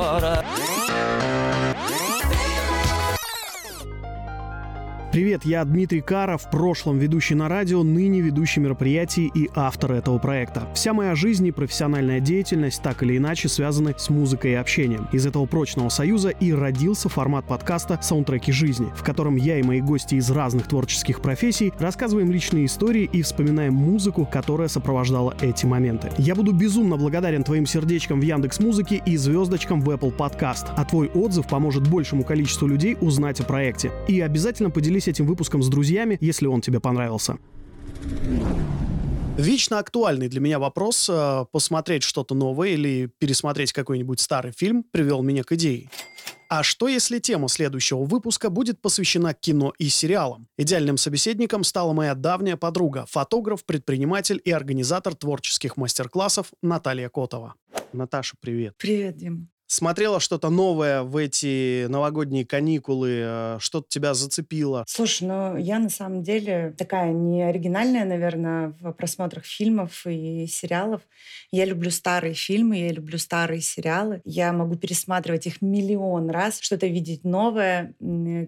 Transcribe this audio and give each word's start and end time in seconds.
what 0.00 0.24
I. 0.24 0.59
Привет, 5.12 5.44
я 5.44 5.64
Дмитрий 5.64 6.02
Кара, 6.02 6.36
в 6.36 6.48
прошлом 6.52 6.98
ведущий 6.98 7.34
на 7.34 7.48
радио, 7.48 7.82
ныне 7.82 8.20
ведущий 8.20 8.60
мероприятий 8.60 9.28
и 9.34 9.50
автор 9.56 9.94
этого 9.94 10.18
проекта. 10.18 10.68
Вся 10.72 10.92
моя 10.92 11.16
жизнь 11.16 11.44
и 11.48 11.50
профессиональная 11.50 12.20
деятельность 12.20 12.80
так 12.80 13.02
или 13.02 13.16
иначе 13.16 13.48
связаны 13.48 13.92
с 13.98 14.08
музыкой 14.08 14.52
и 14.52 14.54
общением. 14.54 15.08
Из 15.10 15.26
этого 15.26 15.46
прочного 15.46 15.88
союза 15.88 16.28
и 16.28 16.52
родился 16.52 17.08
формат 17.08 17.44
подкаста 17.44 17.98
«Саундтреки 18.00 18.52
жизни», 18.52 18.86
в 18.94 19.02
котором 19.02 19.34
я 19.34 19.58
и 19.58 19.64
мои 19.64 19.80
гости 19.80 20.14
из 20.14 20.30
разных 20.30 20.68
творческих 20.68 21.20
профессий 21.20 21.72
рассказываем 21.80 22.30
личные 22.30 22.66
истории 22.66 23.10
и 23.12 23.22
вспоминаем 23.22 23.74
музыку, 23.74 24.28
которая 24.30 24.68
сопровождала 24.68 25.34
эти 25.40 25.66
моменты. 25.66 26.12
Я 26.18 26.36
буду 26.36 26.52
безумно 26.52 26.96
благодарен 26.96 27.42
твоим 27.42 27.66
сердечкам 27.66 28.20
в 28.20 28.22
Яндекс 28.22 28.60
Музыке 28.60 29.02
и 29.04 29.16
звездочкам 29.16 29.80
в 29.80 29.90
Apple 29.90 30.16
Podcast, 30.16 30.66
а 30.76 30.84
твой 30.84 31.08
отзыв 31.08 31.48
поможет 31.48 31.88
большему 31.88 32.22
количеству 32.22 32.68
людей 32.68 32.96
узнать 33.00 33.40
о 33.40 33.42
проекте. 33.42 33.90
И 34.06 34.20
обязательно 34.20 34.70
поделись 34.70 34.99
этим 35.08 35.26
выпуском 35.26 35.62
с 35.62 35.68
друзьями, 35.68 36.18
если 36.20 36.46
он 36.46 36.60
тебе 36.60 36.80
понравился. 36.80 37.38
Вечно 39.36 39.78
актуальный 39.78 40.28
для 40.28 40.40
меня 40.40 40.58
вопрос 40.58 41.08
э, 41.08 41.44
посмотреть 41.50 42.02
что-то 42.02 42.34
новое 42.34 42.70
или 42.70 43.10
пересмотреть 43.18 43.72
какой-нибудь 43.72 44.20
старый 44.20 44.52
фильм 44.52 44.82
привел 44.82 45.22
меня 45.22 45.44
к 45.44 45.52
идее. 45.52 45.88
А 46.50 46.62
что 46.62 46.88
если 46.88 47.20
тема 47.20 47.48
следующего 47.48 48.04
выпуска 48.04 48.50
будет 48.50 48.82
посвящена 48.82 49.32
кино 49.32 49.72
и 49.78 49.88
сериалам? 49.88 50.48
Идеальным 50.58 50.98
собеседником 50.98 51.64
стала 51.64 51.92
моя 51.92 52.14
давняя 52.14 52.56
подруга, 52.56 53.06
фотограф, 53.08 53.64
предприниматель 53.64 54.40
и 54.44 54.50
организатор 54.50 55.14
творческих 55.14 55.76
мастер-классов 55.76 56.52
Наталья 56.60 57.08
Котова. 57.08 57.54
Наташа, 57.92 58.36
привет. 58.40 58.74
Привет, 58.76 59.16
Дим 59.16 59.48
смотрела 59.70 60.18
что-то 60.18 60.50
новое 60.50 61.02
в 61.02 61.16
эти 61.16 61.86
новогодние 61.86 62.44
каникулы, 62.44 63.20
э, 63.22 63.58
что-то 63.60 63.86
тебя 63.88 64.14
зацепило? 64.14 64.84
Слушай, 64.88 65.28
ну 65.28 65.56
я 65.56 65.78
на 65.78 65.88
самом 65.88 66.22
деле 66.22 66.74
такая 66.76 67.12
не 67.12 67.42
оригинальная, 67.42 68.04
наверное, 68.04 68.74
в 68.80 68.92
просмотрах 68.92 69.44
фильмов 69.44 70.06
и 70.06 70.46
сериалов. 70.48 71.02
Я 71.52 71.64
люблю 71.66 71.90
старые 71.90 72.34
фильмы, 72.34 72.78
я 72.78 72.92
люблю 72.92 73.18
старые 73.18 73.60
сериалы. 73.60 74.20
Я 74.24 74.52
могу 74.52 74.74
пересматривать 74.74 75.46
их 75.46 75.62
миллион 75.62 76.30
раз, 76.30 76.58
что-то 76.60 76.88
видеть 76.88 77.24
новое, 77.24 77.94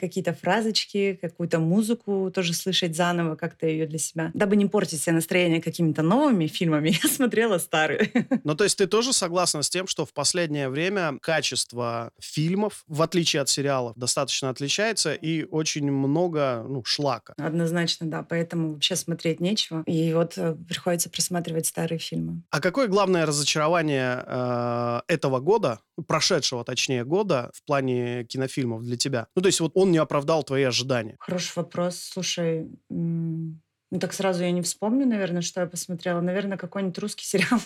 какие-то 0.00 0.34
фразочки, 0.34 1.18
какую-то 1.20 1.60
музыку 1.60 2.32
тоже 2.34 2.52
слышать 2.52 2.96
заново, 2.96 3.36
как-то 3.36 3.66
ее 3.68 3.86
для 3.86 3.98
себя. 3.98 4.32
Дабы 4.34 4.56
не 4.56 4.66
портить 4.66 5.00
себе 5.00 5.14
настроение 5.14 5.62
какими-то 5.62 6.02
новыми 6.02 6.48
фильмами, 6.48 6.96
я 7.02 7.08
смотрела 7.08 7.58
старые. 7.58 8.10
Ну, 8.42 8.56
то 8.56 8.64
есть 8.64 8.78
ты 8.78 8.88
тоже 8.88 9.12
согласна 9.12 9.62
с 9.62 9.70
тем, 9.70 9.86
что 9.86 10.04
в 10.04 10.12
последнее 10.12 10.68
время 10.68 11.11
качество 11.20 12.12
фильмов, 12.20 12.84
в 12.86 13.02
отличие 13.02 13.42
от 13.42 13.48
сериалов, 13.48 13.96
достаточно 13.96 14.48
отличается 14.48 15.14
и 15.14 15.44
очень 15.44 15.90
много 15.90 16.64
ну, 16.68 16.84
шлака. 16.84 17.34
Однозначно, 17.36 18.06
да. 18.06 18.22
Поэтому 18.22 18.74
вообще 18.74 18.96
смотреть 18.96 19.40
нечего. 19.40 19.82
И 19.86 20.12
вот 20.14 20.34
э, 20.36 20.54
приходится 20.68 21.10
просматривать 21.10 21.66
старые 21.66 21.98
фильмы. 21.98 22.42
А 22.50 22.60
какое 22.60 22.88
главное 22.88 23.26
разочарование 23.26 24.24
э, 24.26 25.00
этого 25.08 25.40
года, 25.40 25.80
прошедшего, 26.06 26.64
точнее, 26.64 27.04
года 27.04 27.50
в 27.54 27.64
плане 27.64 28.24
кинофильмов 28.24 28.82
для 28.82 28.96
тебя? 28.96 29.26
Ну, 29.34 29.42
то 29.42 29.48
есть 29.48 29.60
вот 29.60 29.72
он 29.74 29.92
не 29.92 29.98
оправдал 29.98 30.42
твои 30.42 30.64
ожидания. 30.64 31.16
Хороший 31.20 31.52
вопрос. 31.56 31.96
Слушай, 31.96 32.68
ну, 33.92 33.98
так 33.98 34.14
сразу 34.14 34.42
я 34.42 34.50
не 34.52 34.62
вспомню, 34.62 35.06
наверное, 35.06 35.42
что 35.42 35.60
я 35.60 35.66
посмотрела. 35.66 36.22
Наверное, 36.22 36.56
какой-нибудь 36.56 36.98
русский 36.98 37.24
сериал, 37.26 37.60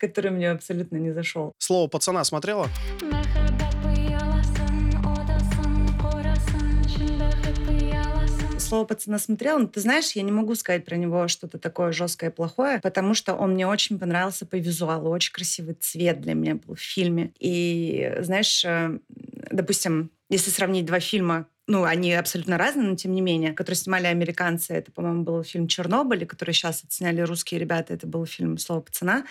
который 0.00 0.32
мне 0.32 0.50
абсолютно 0.50 0.96
не 0.96 1.12
зашел. 1.12 1.52
Слово 1.58 1.88
пацана 1.88 2.24
смотрела? 2.24 2.68
слово 8.58 8.84
пацана 8.84 9.20
смотрела, 9.20 9.60
но 9.60 9.68
ты 9.68 9.78
знаешь, 9.78 10.10
я 10.16 10.22
не 10.22 10.32
могу 10.32 10.56
сказать 10.56 10.84
про 10.84 10.96
него 10.96 11.28
что-то 11.28 11.56
такое 11.56 11.92
жесткое 11.92 12.30
и 12.30 12.32
плохое, 12.32 12.80
потому 12.80 13.14
что 13.14 13.34
он 13.34 13.52
мне 13.52 13.64
очень 13.64 13.96
понравился 13.96 14.44
по 14.44 14.56
визуалу, 14.56 15.10
очень 15.10 15.32
красивый 15.32 15.74
цвет 15.74 16.20
для 16.20 16.34
меня 16.34 16.56
был 16.56 16.74
в 16.74 16.80
фильме. 16.80 17.32
И 17.38 18.12
знаешь, 18.22 18.64
э, 18.64 18.98
допустим, 19.52 20.10
если 20.30 20.50
сравнить 20.50 20.84
два 20.84 20.98
фильма, 20.98 21.46
ну, 21.66 21.84
они 21.84 22.12
абсолютно 22.12 22.58
разные, 22.58 22.88
но 22.88 22.96
тем 22.96 23.12
не 23.12 23.20
менее, 23.20 23.52
которые 23.52 23.76
снимали 23.76 24.06
американцы. 24.06 24.72
Это, 24.74 24.92
по-моему, 24.92 25.24
был 25.24 25.42
фильм 25.42 25.66
«Чернобыль», 25.66 26.24
который 26.24 26.54
сейчас 26.54 26.84
отсняли 26.84 27.20
русские 27.22 27.58
ребята. 27.58 27.94
Это 27.94 28.06
был 28.06 28.24
фильм 28.24 28.56
«Слово 28.58 28.80
пацана». 28.82 29.24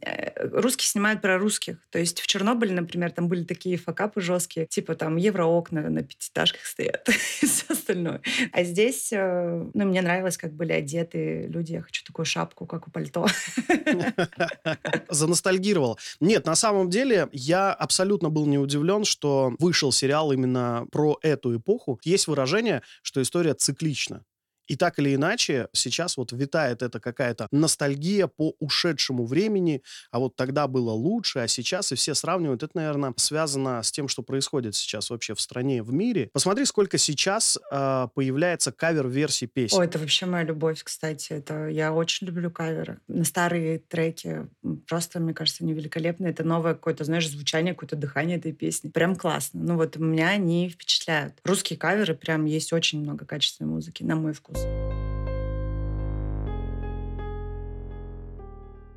Э, 0.00 0.48
русские 0.48 0.86
снимают 0.86 1.20
про 1.20 1.38
русских. 1.38 1.76
То 1.90 1.98
есть 1.98 2.20
в 2.20 2.26
Чернобыле, 2.26 2.72
например, 2.72 3.10
там 3.10 3.28
были 3.28 3.44
такие 3.44 3.76
факапы 3.76 4.20
жесткие, 4.20 4.66
типа 4.66 4.94
там 4.94 5.16
евроокна 5.16 5.90
на 5.90 6.02
пятиэтажках 6.02 6.64
стоят 6.64 7.08
и 7.42 7.46
все 7.46 7.64
остальное. 7.68 8.20
А 8.52 8.62
здесь, 8.64 9.12
э, 9.12 9.70
ну, 9.74 9.84
мне 9.84 10.02
нравилось, 10.02 10.38
как 10.38 10.52
были 10.52 10.72
одеты 10.72 11.46
люди. 11.48 11.72
Я 11.72 11.82
хочу 11.82 12.04
такую 12.04 12.26
шапку, 12.26 12.66
как 12.66 12.88
у 12.88 12.90
пальто. 12.90 13.26
Заностальгировал. 15.08 15.98
Нет, 16.20 16.46
на 16.46 16.54
самом 16.54 16.90
деле 16.90 17.28
я 17.32 17.72
абсолютно 17.72 18.30
был 18.30 18.46
не 18.46 18.58
удивлен, 18.58 19.04
что 19.04 19.54
вышел 19.58 19.92
сериал 19.92 20.32
именно 20.32 20.86
про 20.90 21.18
эту 21.22 21.56
эпоху, 21.56 21.72
эпоху, 21.72 22.00
есть 22.04 22.26
выражение, 22.26 22.82
что 23.02 23.22
история 23.22 23.54
циклична. 23.54 24.24
И 24.72 24.76
так 24.76 24.98
или 24.98 25.14
иначе, 25.14 25.68
сейчас 25.74 26.16
вот 26.16 26.32
витает 26.32 26.80
эта 26.80 26.98
какая-то 26.98 27.46
ностальгия 27.50 28.26
по 28.26 28.54
ушедшему 28.58 29.26
времени, 29.26 29.82
а 30.10 30.18
вот 30.18 30.34
тогда 30.34 30.66
было 30.66 30.92
лучше, 30.92 31.40
а 31.40 31.46
сейчас 31.46 31.92
и 31.92 31.94
все 31.94 32.14
сравнивают. 32.14 32.62
Это, 32.62 32.72
наверное, 32.78 33.12
связано 33.18 33.82
с 33.82 33.92
тем, 33.92 34.08
что 34.08 34.22
происходит 34.22 34.74
сейчас 34.74 35.10
вообще 35.10 35.34
в 35.34 35.42
стране, 35.42 35.82
в 35.82 35.92
мире. 35.92 36.30
Посмотри, 36.32 36.64
сколько 36.64 36.96
сейчас 36.96 37.58
э, 37.70 38.08
появляется 38.14 38.72
кавер-версий 38.72 39.46
песен. 39.46 39.78
О, 39.78 39.84
это 39.84 39.98
вообще 39.98 40.24
моя 40.24 40.44
любовь, 40.44 40.82
кстати. 40.82 41.34
Это 41.34 41.66
я 41.68 41.92
очень 41.92 42.26
люблю 42.26 42.50
каверы. 42.50 42.98
На 43.08 43.24
старые 43.24 43.78
треки 43.78 44.48
просто, 44.88 45.20
мне 45.20 45.34
кажется, 45.34 45.64
они 45.64 45.74
великолепны. 45.74 46.28
Это 46.28 46.44
новое 46.44 46.72
какое-то, 46.72 47.04
знаешь, 47.04 47.28
звучание, 47.28 47.74
какое-то 47.74 47.96
дыхание 47.96 48.38
этой 48.38 48.52
песни. 48.52 48.88
Прям 48.88 49.16
классно. 49.16 49.60
Ну 49.62 49.76
вот 49.76 49.96
меня 49.96 50.30
они 50.30 50.70
впечатляют. 50.70 51.34
Русские 51.44 51.78
каверы 51.78 52.14
прям 52.14 52.46
есть 52.46 52.72
очень 52.72 53.02
много 53.02 53.26
качественной 53.26 53.68
музыки, 53.68 54.02
на 54.02 54.16
мой 54.16 54.32
вкус. 54.32 54.61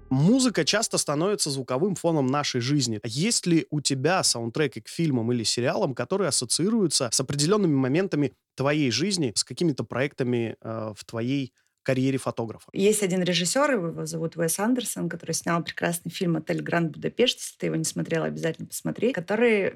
Музыка 0.09 0.63
часто 0.63 0.97
становится 0.97 1.49
звуковым 1.49 1.95
фоном 1.95 2.27
нашей 2.27 2.61
жизни. 2.61 3.01
Есть 3.03 3.45
ли 3.45 3.67
у 3.69 3.81
тебя 3.81 4.23
саундтреки 4.23 4.79
к 4.79 4.87
фильмам 4.87 5.31
или 5.33 5.43
сериалам, 5.43 5.93
которые 5.93 6.29
ассоциируются 6.29 7.09
с 7.11 7.19
определенными 7.19 7.75
моментами 7.75 8.33
твоей 8.55 8.91
жизни, 8.91 9.33
с 9.35 9.43
какими-то 9.43 9.83
проектами 9.83 10.55
э, 10.61 10.93
в 10.95 11.03
твоей 11.05 11.51
карьере 11.85 12.17
фотографа. 12.17 12.69
Есть 12.73 13.03
один 13.03 13.23
режиссер, 13.23 13.71
его 13.71 14.05
зовут 14.05 14.35
Уэс 14.35 14.59
Андерсон, 14.59 15.07
который 15.07 15.31
снял 15.31 15.63
прекрасный 15.63 16.11
фильм 16.11 16.35
«Отель 16.35 16.61
Гранд 16.61 16.91
Будапешт». 16.91 17.39
Если 17.39 17.57
ты 17.57 17.65
его 17.67 17.75
не 17.75 17.85
смотрела, 17.85 18.25
обязательно 18.25 18.67
посмотри. 18.67 19.13
Который 19.13 19.73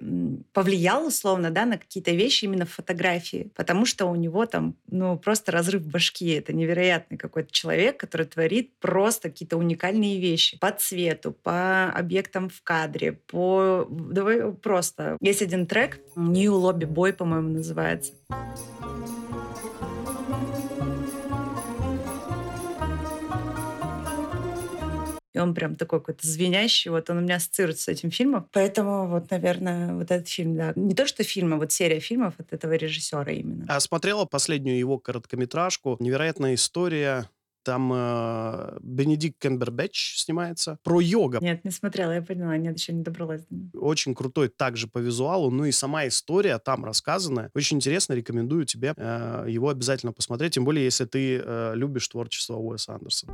повлиял, 0.51 1.07
условно, 1.07 1.51
да, 1.51 1.65
на 1.65 1.77
какие-то 1.77 2.11
вещи 2.11 2.45
именно 2.45 2.65
в 2.65 2.71
фотографии. 2.71 3.51
Потому 3.55 3.85
что 3.85 4.07
у 4.07 4.15
него 4.15 4.45
там, 4.45 4.75
ну, 4.89 5.17
просто 5.17 5.51
разрыв 5.51 5.85
башки. 5.85 6.29
Это 6.31 6.51
невероятный 6.51 7.17
какой-то 7.17 7.51
человек, 7.51 7.97
который 7.97 8.25
творит 8.25 8.73
просто 8.79 9.29
какие-то 9.29 9.57
уникальные 9.57 10.19
вещи. 10.19 10.57
По 10.59 10.71
цвету, 10.71 11.31
по 11.31 11.89
объектам 11.91 12.49
в 12.49 12.61
кадре, 12.63 13.13
по... 13.13 13.87
Давай 13.89 14.51
просто. 14.51 15.17
Есть 15.21 15.43
один 15.43 15.67
трек, 15.67 15.99
New 16.15 16.53
Lobby 16.53 16.87
Boy, 16.91 17.13
по-моему, 17.13 17.49
называется. 17.49 18.13
И 25.39 25.41
он 25.41 25.53
прям 25.53 25.75
такой 25.75 25.99
какой-то 25.99 26.27
звенящий. 26.27 26.91
Вот 26.91 27.09
он 27.09 27.19
у 27.19 27.21
меня 27.21 27.35
ассоциируется 27.35 27.83
с 27.85 27.87
этим 27.87 28.11
фильмом. 28.11 28.45
Поэтому 28.51 29.07
вот, 29.07 29.31
наверное, 29.31 29.93
вот 29.93 30.11
этот 30.11 30.27
фильм, 30.27 30.57
да. 30.57 30.73
Не 30.75 30.93
то, 30.93 31.07
что 31.07 31.23
фильм, 31.23 31.53
а 31.53 31.57
вот 31.57 31.71
серия 31.71 32.01
фильмов 32.01 32.33
от 32.37 32.51
этого 32.51 32.73
режиссера 32.73 33.31
именно. 33.31 33.65
А 33.69 33.79
смотрела 33.79 34.25
последнюю 34.25 34.77
его 34.77 34.99
короткометражку 34.99 35.95
«Невероятная 36.01 36.55
история 36.55 37.29
там 37.63 37.91
э, 37.93 38.77
Бенедикт 38.81 39.37
Кембербэтч 39.39 40.17
снимается. 40.17 40.79
Про 40.83 41.01
йога. 41.01 41.39
Нет, 41.41 41.63
не 41.65 41.71
смотрела, 41.71 42.13
я 42.13 42.21
поняла. 42.21 42.57
Нет, 42.57 42.77
еще 42.77 42.93
не 42.93 43.03
добралась. 43.03 43.41
Очень 43.73 44.15
крутой 44.15 44.49
также 44.49 44.87
по 44.87 44.97
визуалу. 44.97 45.51
Ну 45.51 45.65
и 45.65 45.71
сама 45.71 46.07
история 46.07 46.57
там 46.57 46.83
рассказанная. 46.83 47.51
Очень 47.53 47.77
интересно, 47.77 48.13
рекомендую 48.13 48.65
тебе 48.65 48.93
э, 48.95 49.45
его 49.47 49.69
обязательно 49.69 50.13
посмотреть. 50.13 50.53
Тем 50.53 50.65
более, 50.65 50.85
если 50.85 51.05
ты 51.05 51.41
э, 51.43 51.73
любишь 51.75 52.07
творчество 52.07 52.55
Уэса 52.55 52.95
Андерсона. 52.95 53.33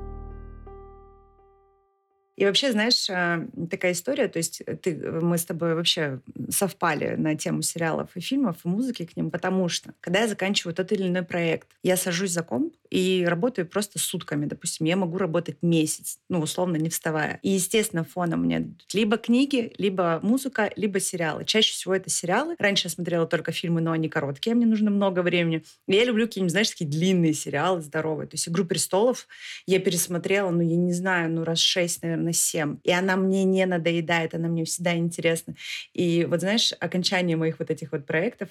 И 2.36 2.46
вообще, 2.46 2.72
знаешь, 2.72 3.10
э, 3.10 3.48
такая 3.70 3.94
история, 3.94 4.28
то 4.28 4.38
есть 4.38 4.62
ты, 4.82 4.96
мы 4.96 5.38
с 5.38 5.46
тобой 5.46 5.76
вообще 5.76 6.20
совпали 6.50 7.16
на 7.16 7.36
тему 7.36 7.62
сериалов 7.62 8.10
и 8.16 8.20
фильмов, 8.20 8.58
и 8.64 8.68
музыки 8.68 9.06
к 9.06 9.16
ним, 9.16 9.32
потому 9.32 9.70
что, 9.70 9.94
когда 10.02 10.22
я 10.22 10.28
заканчиваю 10.28 10.76
тот 10.76 10.92
или 10.92 11.08
иной 11.08 11.24
проект, 11.24 11.70
я 11.84 11.98
сажусь 11.98 12.32
за 12.32 12.44
комп 12.44 12.74
и 12.90 13.26
работаю 13.28 13.68
просто 13.68 14.00
сутками. 14.00 14.46
Допустим, 14.46 14.86
я 14.86 14.96
могу 14.96 15.18
работать 15.18 15.58
месяц, 15.62 16.20
ну, 16.30 16.40
условно, 16.40 16.78
не 16.78 16.90
вставая. 16.90 17.40
И, 17.42 17.50
естественно, 17.50 18.04
фоном 18.04 18.44
мне 18.44 18.74
либо 18.94 19.18
книги, 19.18 19.74
либо 19.78 20.20
музыка, 20.24 20.72
либо 20.76 21.00
сериалы. 21.00 21.46
Чаще 21.46 21.74
всего 21.74 21.96
это 21.96 22.10
сериалы. 22.10 22.56
Раньше 22.60 22.88
я 22.88 22.92
смотрела 22.92 23.26
только 23.26 23.52
фильмы, 23.52 23.82
но 23.82 23.92
они 23.92 24.10
короткие, 24.10 24.56
мне 24.56 24.66
нужно 24.66 24.92
много 24.92 25.22
времени. 25.22 25.64
Я 25.88 26.06
люблю 26.06 26.26
какие-нибудь, 26.26 26.52
знаешь, 26.52 26.70
такие 26.70 26.90
длинные 26.90 27.34
сериалы, 27.34 27.82
здоровые. 27.82 28.28
То 28.28 28.36
есть 28.36 28.48
«Игру 28.48 28.66
престолов» 28.66 29.28
я 29.66 29.80
пересмотрела, 29.80 30.50
ну, 30.52 30.62
я 30.62 30.76
не 30.76 30.94
знаю, 30.94 31.32
ну, 31.32 31.44
раз 31.44 31.60
шесть, 31.60 32.02
наверное, 32.02 32.25
семь. 32.34 32.78
И 32.84 32.92
она 32.92 33.16
мне 33.16 33.44
не 33.44 33.66
надоедает, 33.66 34.34
она 34.34 34.48
мне 34.48 34.66
всегда 34.66 34.96
интересна. 34.96 35.56
И 35.94 36.26
вот, 36.26 36.42
знаешь, 36.42 36.74
окончание 36.80 37.38
моих 37.38 37.60
вот 37.60 37.70
этих 37.70 37.92
вот 37.92 38.06
проектов 38.06 38.50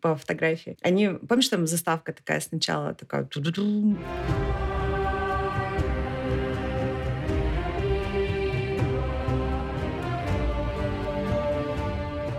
по 0.00 0.16
фотографии, 0.16 0.76
они, 0.82 1.08
помнишь, 1.08 1.48
там 1.48 1.66
заставка 1.66 2.12
такая 2.12 2.40
сначала, 2.40 2.94
такая 2.94 3.24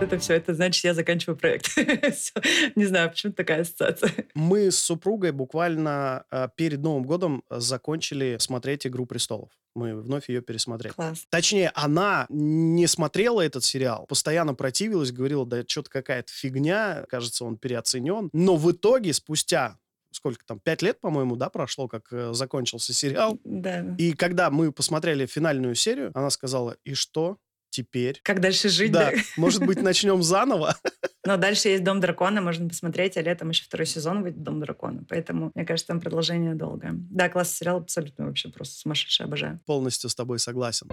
это 0.02 0.18
все, 0.18 0.34
это 0.34 0.54
значит, 0.54 0.84
я 0.84 0.94
заканчиваю 0.94 1.36
проект. 1.36 1.76
Не 2.76 2.84
знаю, 2.84 3.10
почему 3.10 3.32
такая 3.32 3.62
ассоциация. 3.62 4.12
Мы 4.34 4.70
с 4.70 4.78
супругой 4.78 5.32
буквально 5.32 6.24
э, 6.30 6.48
перед 6.56 6.80
Новым 6.80 7.04
годом 7.04 7.44
закончили 7.50 8.36
смотреть 8.38 8.86
«Игру 8.86 9.06
престолов». 9.06 9.50
Мы 9.74 9.94
вновь 9.94 10.28
ее 10.28 10.42
пересмотрели. 10.42 10.92
Класс. 10.92 11.26
Точнее, 11.30 11.70
она 11.74 12.26
не 12.28 12.86
смотрела 12.86 13.40
этот 13.40 13.64
сериал, 13.64 14.06
постоянно 14.06 14.54
противилась, 14.54 15.12
говорила, 15.12 15.46
да 15.46 15.64
что-то 15.66 15.90
какая-то 15.90 16.30
фигня, 16.30 17.06
кажется, 17.08 17.44
он 17.44 17.56
переоценен. 17.56 18.28
Но 18.32 18.56
в 18.56 18.70
итоге, 18.70 19.12
спустя 19.12 19.78
сколько 20.14 20.44
там, 20.44 20.60
пять 20.60 20.82
лет, 20.82 21.00
по-моему, 21.00 21.36
да, 21.36 21.48
прошло, 21.48 21.88
как 21.88 22.12
э, 22.12 22.34
закончился 22.34 22.92
сериал. 22.92 23.38
Да. 23.44 23.94
И 23.98 24.12
когда 24.12 24.50
мы 24.50 24.70
посмотрели 24.70 25.24
финальную 25.24 25.74
серию, 25.74 26.10
она 26.14 26.28
сказала, 26.28 26.76
и 26.84 26.92
что? 26.92 27.38
Теперь. 27.72 28.20
Как 28.22 28.40
дальше 28.40 28.68
жить? 28.68 28.92
Да, 28.92 29.10
может 29.36 29.66
быть, 29.66 29.82
начнем 29.82 30.22
заново. 30.22 30.76
Но 31.24 31.36
дальше 31.36 31.68
есть 31.68 31.82
«Дом 31.82 32.00
дракона», 32.00 32.40
можно 32.40 32.68
посмотреть, 32.68 33.16
а 33.16 33.22
летом 33.22 33.50
еще 33.50 33.64
второй 33.64 33.86
сезон 33.86 34.22
выйдет 34.22 34.42
«Дом 34.42 34.60
дракона». 34.60 35.04
Поэтому, 35.08 35.50
мне 35.54 35.64
кажется, 35.64 35.88
там 35.88 36.00
продолжение 36.00 36.54
долгое. 36.54 36.92
Да, 36.94 37.28
классный 37.28 37.56
сериал, 37.56 37.78
абсолютно 37.78 38.26
вообще 38.26 38.48
просто 38.50 38.76
сумасшедший, 38.76 39.26
обожаю. 39.26 39.60
Полностью 39.66 40.10
с 40.10 40.14
тобой 40.14 40.38
согласен. 40.38 40.88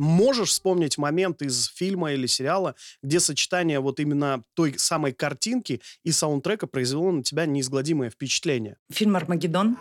Можешь 0.00 0.48
вспомнить 0.48 0.96
момент 0.96 1.42
из 1.42 1.66
фильма 1.66 2.12
или 2.12 2.26
сериала, 2.26 2.74
где 3.02 3.20
сочетание 3.20 3.80
вот 3.80 4.00
именно 4.00 4.42
той 4.54 4.78
самой 4.78 5.12
картинки 5.12 5.82
и 6.04 6.10
саундтрека 6.10 6.66
произвело 6.66 7.12
на 7.12 7.22
тебя 7.22 7.44
неизгладимое 7.44 8.08
впечатление? 8.08 8.78
Фильм 8.90 9.16
«Армагеддон». 9.16 9.76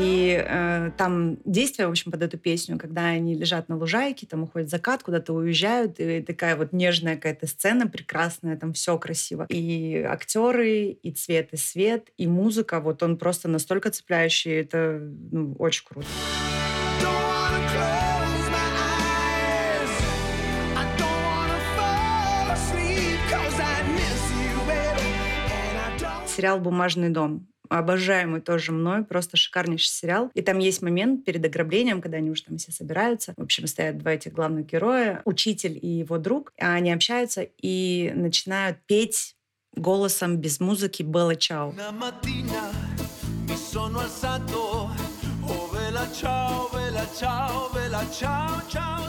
И 0.00 0.42
э, 0.42 0.90
там 0.96 1.36
действие, 1.44 1.86
в 1.86 1.90
общем, 1.90 2.10
под 2.10 2.22
эту 2.22 2.38
песню, 2.38 2.78
когда 2.78 3.06
они 3.06 3.34
лежат 3.34 3.68
на 3.68 3.76
лужайке, 3.76 4.26
там 4.26 4.44
уходит 4.44 4.70
закат, 4.70 5.02
куда-то 5.02 5.34
уезжают, 5.34 6.00
и 6.00 6.22
такая 6.22 6.56
вот 6.56 6.72
нежная 6.72 7.16
какая-то 7.16 7.46
сцена 7.46 7.86
прекрасная, 7.86 8.56
там 8.56 8.72
все 8.72 8.96
красиво. 8.98 9.46
И 9.50 9.96
актеры, 9.96 10.98
и 11.02 11.10
цвет, 11.10 11.50
и 11.52 11.56
свет, 11.56 12.08
и 12.16 12.26
музыка, 12.26 12.80
вот 12.80 13.02
он 13.02 13.18
просто 13.18 13.48
настолько 13.48 13.90
цепляющий, 13.90 14.52
это 14.52 15.00
ну, 15.32 15.54
очень 15.58 15.84
круто. 15.84 16.08
Сериал 26.40 26.58
«Бумажный 26.58 27.10
дом». 27.10 27.46
Обожаемый 27.68 28.40
тоже 28.40 28.72
мной, 28.72 29.04
просто 29.04 29.36
шикарнейший 29.36 29.90
сериал. 29.90 30.30
И 30.34 30.40
там 30.40 30.58
есть 30.58 30.82
момент 30.82 31.24
перед 31.24 31.44
ограблением, 31.44 32.00
когда 32.00 32.16
они 32.16 32.30
уже 32.30 32.42
там 32.44 32.56
все 32.56 32.72
собираются. 32.72 33.34
В 33.36 33.42
общем, 33.42 33.66
стоят 33.68 33.98
два 33.98 34.14
этих 34.14 34.32
главных 34.32 34.66
героя, 34.66 35.22
учитель 35.24 35.78
и 35.80 35.86
его 35.86 36.18
друг. 36.18 36.52
А 36.58 36.72
они 36.72 36.90
общаются 36.90 37.46
и 37.58 38.10
начинают 38.16 38.78
петь 38.86 39.36
голосом 39.76 40.38
без 40.38 40.58
музыки 40.58 41.04
Белла 41.04 41.36
Чао. 41.36 41.72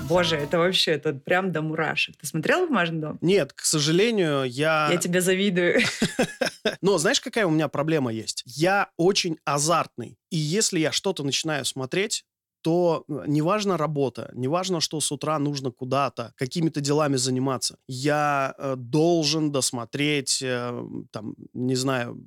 Боже, 0.07 0.35
это 0.35 0.57
вообще, 0.57 0.91
это 0.91 1.13
прям 1.13 1.51
до 1.51 1.61
мурашек. 1.61 2.17
Ты 2.17 2.27
смотрел 2.27 2.67
«Бумажный 2.67 2.99
дом»? 2.99 3.17
Нет, 3.21 3.53
к 3.53 3.61
сожалению, 3.61 4.43
я... 4.43 4.89
Я 4.91 4.97
тебе 4.97 5.21
завидую. 5.21 5.81
Но 6.81 6.97
знаешь, 6.97 7.21
какая 7.21 7.45
у 7.45 7.49
меня 7.49 7.69
проблема 7.69 8.11
есть? 8.11 8.43
Я 8.45 8.89
очень 8.97 9.37
азартный. 9.45 10.17
И 10.29 10.37
если 10.37 10.79
я 10.79 10.91
что-то 10.91 11.23
начинаю 11.23 11.63
смотреть, 11.63 12.25
то 12.61 13.05
э, 13.07 13.23
неважно 13.27 13.77
работа, 13.77 14.29
неважно, 14.33 14.81
что 14.81 14.99
с 14.99 15.11
утра 15.11 15.39
нужно 15.39 15.71
куда-то, 15.71 16.33
какими-то 16.35 16.81
делами 16.81 17.15
заниматься, 17.15 17.77
я 17.87 18.53
э, 18.57 18.75
должен 18.77 19.51
досмотреть, 19.51 20.41
э, 20.43 20.83
там, 21.11 21.35
не 21.53 21.75
знаю, 21.75 22.21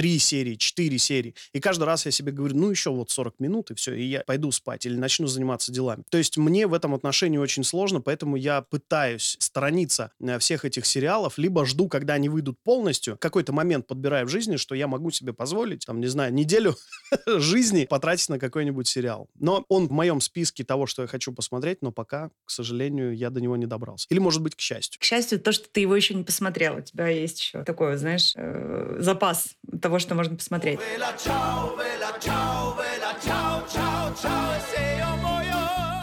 три 0.00 0.18
серии, 0.18 0.54
четыре 0.54 0.96
серии. 0.96 1.34
И 1.52 1.60
каждый 1.60 1.84
раз 1.84 2.06
я 2.06 2.10
себе 2.10 2.32
говорю, 2.32 2.56
ну, 2.56 2.70
еще 2.70 2.88
вот 2.88 3.10
40 3.10 3.38
минут, 3.38 3.70
и 3.70 3.74
все, 3.74 3.92
и 3.92 4.02
я 4.04 4.20
пойду 4.20 4.50
спать 4.50 4.86
или 4.86 4.96
начну 4.96 5.26
заниматься 5.26 5.70
делами. 5.70 6.04
То 6.08 6.16
есть 6.16 6.38
мне 6.38 6.66
в 6.66 6.72
этом 6.72 6.94
отношении 6.94 7.36
очень 7.36 7.64
сложно, 7.64 8.00
поэтому 8.00 8.36
я 8.36 8.62
пытаюсь 8.62 9.36
сторониться 9.40 10.10
э, 10.18 10.38
всех 10.38 10.64
этих 10.64 10.86
сериалов, 10.86 11.36
либо 11.36 11.66
жду, 11.66 11.86
когда 11.86 12.14
они 12.14 12.30
выйдут 12.30 12.58
полностью, 12.64 13.18
какой-то 13.20 13.52
момент 13.52 13.86
подбираю 13.86 14.26
в 14.26 14.30
жизни, 14.30 14.56
что 14.56 14.74
я 14.74 14.86
могу 14.86 15.10
себе 15.10 15.34
позволить, 15.34 15.84
там, 15.84 16.00
не 16.00 16.06
знаю, 16.06 16.32
неделю 16.32 16.76
жизни 17.26 17.84
потратить 17.84 18.30
на 18.30 18.38
какой-нибудь 18.38 18.88
сериал. 18.88 19.28
Но 19.38 19.66
он 19.68 19.88
в 19.88 19.92
моем 19.92 20.22
списке 20.22 20.64
того, 20.64 20.86
что 20.86 21.02
я 21.02 21.08
хочу 21.08 21.34
посмотреть, 21.34 21.82
но 21.82 21.92
пока, 21.92 22.30
к 22.46 22.50
сожалению, 22.50 23.14
я 23.14 23.28
до 23.28 23.42
него 23.42 23.54
не 23.58 23.66
добрался. 23.66 24.06
Или, 24.08 24.18
может 24.18 24.40
быть, 24.40 24.56
к 24.56 24.60
счастью. 24.60 24.98
К 24.98 25.04
счастью, 25.04 25.38
то, 25.40 25.52
что 25.52 25.68
ты 25.70 25.80
его 25.80 25.94
еще 25.94 26.14
не 26.14 26.24
посмотрел. 26.24 26.78
У 26.78 26.80
тебя 26.80 27.08
есть 27.08 27.38
еще 27.40 27.64
такой, 27.64 27.98
знаешь, 27.98 28.32
э, 28.34 28.96
запас 29.00 29.56
того, 29.89 29.89
того, 29.90 29.98
что 29.98 30.14
можно 30.14 30.36
посмотреть. 30.36 30.78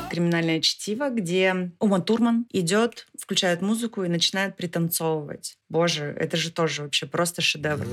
Криминальное 0.10 0.60
чтиво, 0.60 1.10
где 1.10 1.72
Ума 1.80 2.02
Турман 2.02 2.48
идет, 2.52 3.08
включает 3.18 3.62
музыку 3.62 4.04
и 4.04 4.10
начинает 4.10 4.58
пританцовывать. 4.58 5.58
Боже, 5.70 6.14
это 6.20 6.36
же 6.36 6.52
тоже 6.52 6.84
вообще 6.84 7.06
просто 7.06 7.42
шедевр. 7.42 7.88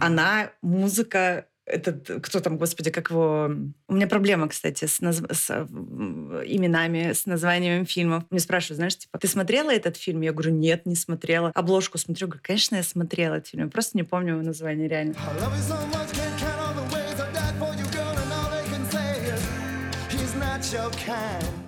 Она, 0.00 0.50
музыка, 0.60 1.46
этот, 1.64 2.24
кто 2.24 2.40
там, 2.40 2.58
господи, 2.58 2.90
как 2.90 3.10
его... 3.10 3.50
У 3.88 3.94
меня 3.94 4.06
проблема, 4.06 4.48
кстати, 4.48 4.84
с, 4.84 5.00
наз... 5.00 5.22
с 5.30 5.50
именами, 5.50 7.12
с 7.12 7.26
названием 7.26 7.86
фильмов. 7.86 8.24
Мне 8.30 8.40
спрашивают, 8.40 8.76
знаешь, 8.76 8.98
типа, 8.98 9.18
ты 9.18 9.28
смотрела 9.28 9.70
этот 9.72 9.96
фильм? 9.96 10.22
Я 10.22 10.32
говорю, 10.32 10.52
нет, 10.52 10.86
не 10.86 10.96
смотрела. 10.96 11.52
Обложку 11.54 11.98
смотрю, 11.98 12.26
говорю, 12.26 12.42
конечно, 12.42 12.76
я 12.76 12.82
смотрела 12.82 13.36
этот 13.36 13.48
фильм. 13.48 13.64
Я 13.64 13.70
просто 13.70 13.96
не 13.96 14.02
помню 14.02 14.34
его 14.34 14.42
название, 14.42 14.88
реально. 14.88 15.14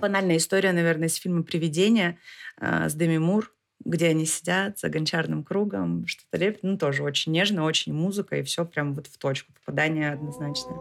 Банальная 0.01 0.37
история, 0.37 0.71
наверное, 0.71 1.07
из 1.07 1.15
фильма 1.15 1.43
«Привидение» 1.43 2.17
э, 2.59 2.89
с 2.89 2.93
Деми 2.93 3.17
Мур 3.17 3.54
где 3.83 4.07
они 4.07 4.25
сидят 4.25 4.79
за 4.79 4.89
гончарным 4.89 5.43
кругом, 5.43 6.07
что-то 6.07 6.37
лепят. 6.37 6.63
Ну, 6.63 6.77
тоже 6.77 7.03
очень 7.03 7.31
нежно, 7.31 7.65
очень 7.65 7.93
музыка, 7.93 8.37
и 8.37 8.43
все 8.43 8.65
прям 8.65 8.93
вот 8.93 9.07
в 9.07 9.17
точку. 9.17 9.53
Попадание 9.53 10.11
однозначное. 10.11 10.77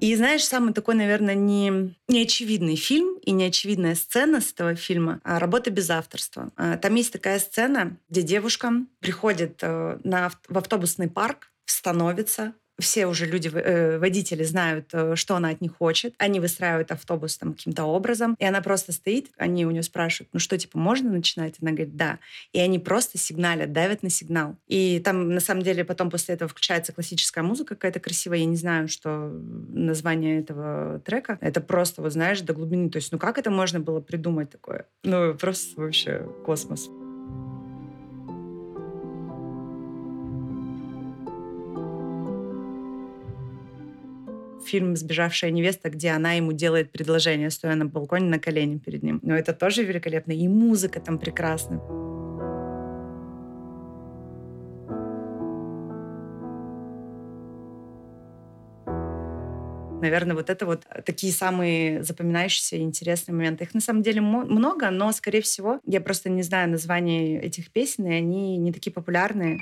И 0.00 0.14
знаешь, 0.14 0.44
самый 0.44 0.72
такой, 0.72 0.94
наверное, 0.94 1.34
не, 1.34 1.94
неочевидный 2.06 2.76
фильм 2.76 3.18
и 3.18 3.32
неочевидная 3.32 3.96
сцена 3.96 4.40
с 4.40 4.52
этого 4.52 4.76
фильма 4.76 5.20
а 5.24 5.40
«Работа 5.40 5.70
без 5.70 5.90
авторства». 5.90 6.52
А, 6.56 6.76
там 6.76 6.94
есть 6.94 7.12
такая 7.12 7.38
сцена, 7.40 7.98
где 8.08 8.22
девушка 8.22 8.72
приходит 9.00 9.58
э, 9.62 9.98
на, 10.04 10.30
в 10.48 10.56
автобусный 10.56 11.10
парк, 11.10 11.50
становится, 11.64 12.54
все 12.78 13.06
уже 13.06 13.26
люди, 13.26 13.50
э, 13.52 13.98
водители 13.98 14.44
знают, 14.44 14.88
э, 14.92 15.16
что 15.16 15.36
она 15.36 15.50
от 15.50 15.60
них 15.60 15.76
хочет. 15.76 16.14
Они 16.18 16.40
выстраивают 16.40 16.92
автобус 16.92 17.36
там 17.36 17.54
каким-то 17.54 17.84
образом, 17.84 18.36
и 18.38 18.44
она 18.44 18.60
просто 18.60 18.92
стоит, 18.92 19.28
они 19.36 19.66
у 19.66 19.70
нее 19.70 19.82
спрашивают, 19.82 20.30
ну 20.32 20.40
что, 20.40 20.56
типа, 20.56 20.78
можно 20.78 21.10
начинать? 21.10 21.56
Она 21.60 21.72
говорит, 21.72 21.96
да. 21.96 22.18
И 22.52 22.60
они 22.60 22.78
просто 22.78 23.18
сигналят, 23.18 23.72
давят 23.72 24.02
на 24.02 24.10
сигнал. 24.10 24.56
И 24.66 25.00
там, 25.04 25.34
на 25.34 25.40
самом 25.40 25.62
деле, 25.62 25.84
потом 25.84 26.10
после 26.10 26.34
этого 26.34 26.48
включается 26.48 26.92
классическая 26.92 27.42
музыка 27.42 27.74
какая-то 27.74 28.00
красивая. 28.00 28.38
Я 28.38 28.46
не 28.46 28.56
знаю, 28.56 28.88
что 28.88 29.30
название 29.70 30.40
этого 30.40 31.00
трека. 31.00 31.38
Это 31.40 31.60
просто, 31.60 32.02
вот 32.02 32.12
знаешь, 32.12 32.40
до 32.40 32.52
глубины. 32.52 32.90
То 32.90 32.96
есть, 32.96 33.12
ну 33.12 33.18
как 33.18 33.38
это 33.38 33.50
можно 33.50 33.80
было 33.80 34.00
придумать 34.00 34.50
такое? 34.50 34.86
Ну, 35.04 35.34
просто 35.34 35.80
вообще 35.80 36.26
космос. 36.44 36.88
Фильм 44.68 44.96
«Сбежавшая 44.96 45.50
невеста», 45.50 45.90
где 45.90 46.10
она 46.10 46.34
ему 46.34 46.52
делает 46.52 46.92
предложение, 46.92 47.50
стоя 47.50 47.74
на 47.74 47.86
балконе 47.86 48.28
на 48.28 48.38
колени 48.38 48.78
перед 48.78 49.02
ним. 49.02 49.20
Но 49.22 49.34
это 49.34 49.52
тоже 49.52 49.82
великолепно. 49.84 50.32
И 50.32 50.46
музыка 50.48 51.00
там 51.00 51.18
прекрасная. 51.18 51.80
Наверное, 60.00 60.36
вот 60.36 60.48
это 60.48 60.64
вот 60.64 60.86
такие 61.04 61.32
самые 61.32 62.04
запоминающиеся 62.04 62.76
и 62.76 62.82
интересные 62.82 63.34
моменты. 63.34 63.64
Их 63.64 63.74
на 63.74 63.80
самом 63.80 64.02
деле 64.02 64.20
много, 64.20 64.90
но, 64.90 65.10
скорее 65.12 65.40
всего, 65.40 65.80
я 65.84 66.00
просто 66.00 66.30
не 66.30 66.42
знаю 66.42 66.70
названий 66.70 67.36
этих 67.36 67.72
песен, 67.72 68.06
и 68.06 68.14
они 68.14 68.56
не 68.58 68.72
такие 68.72 68.92
популярные. 68.92 69.58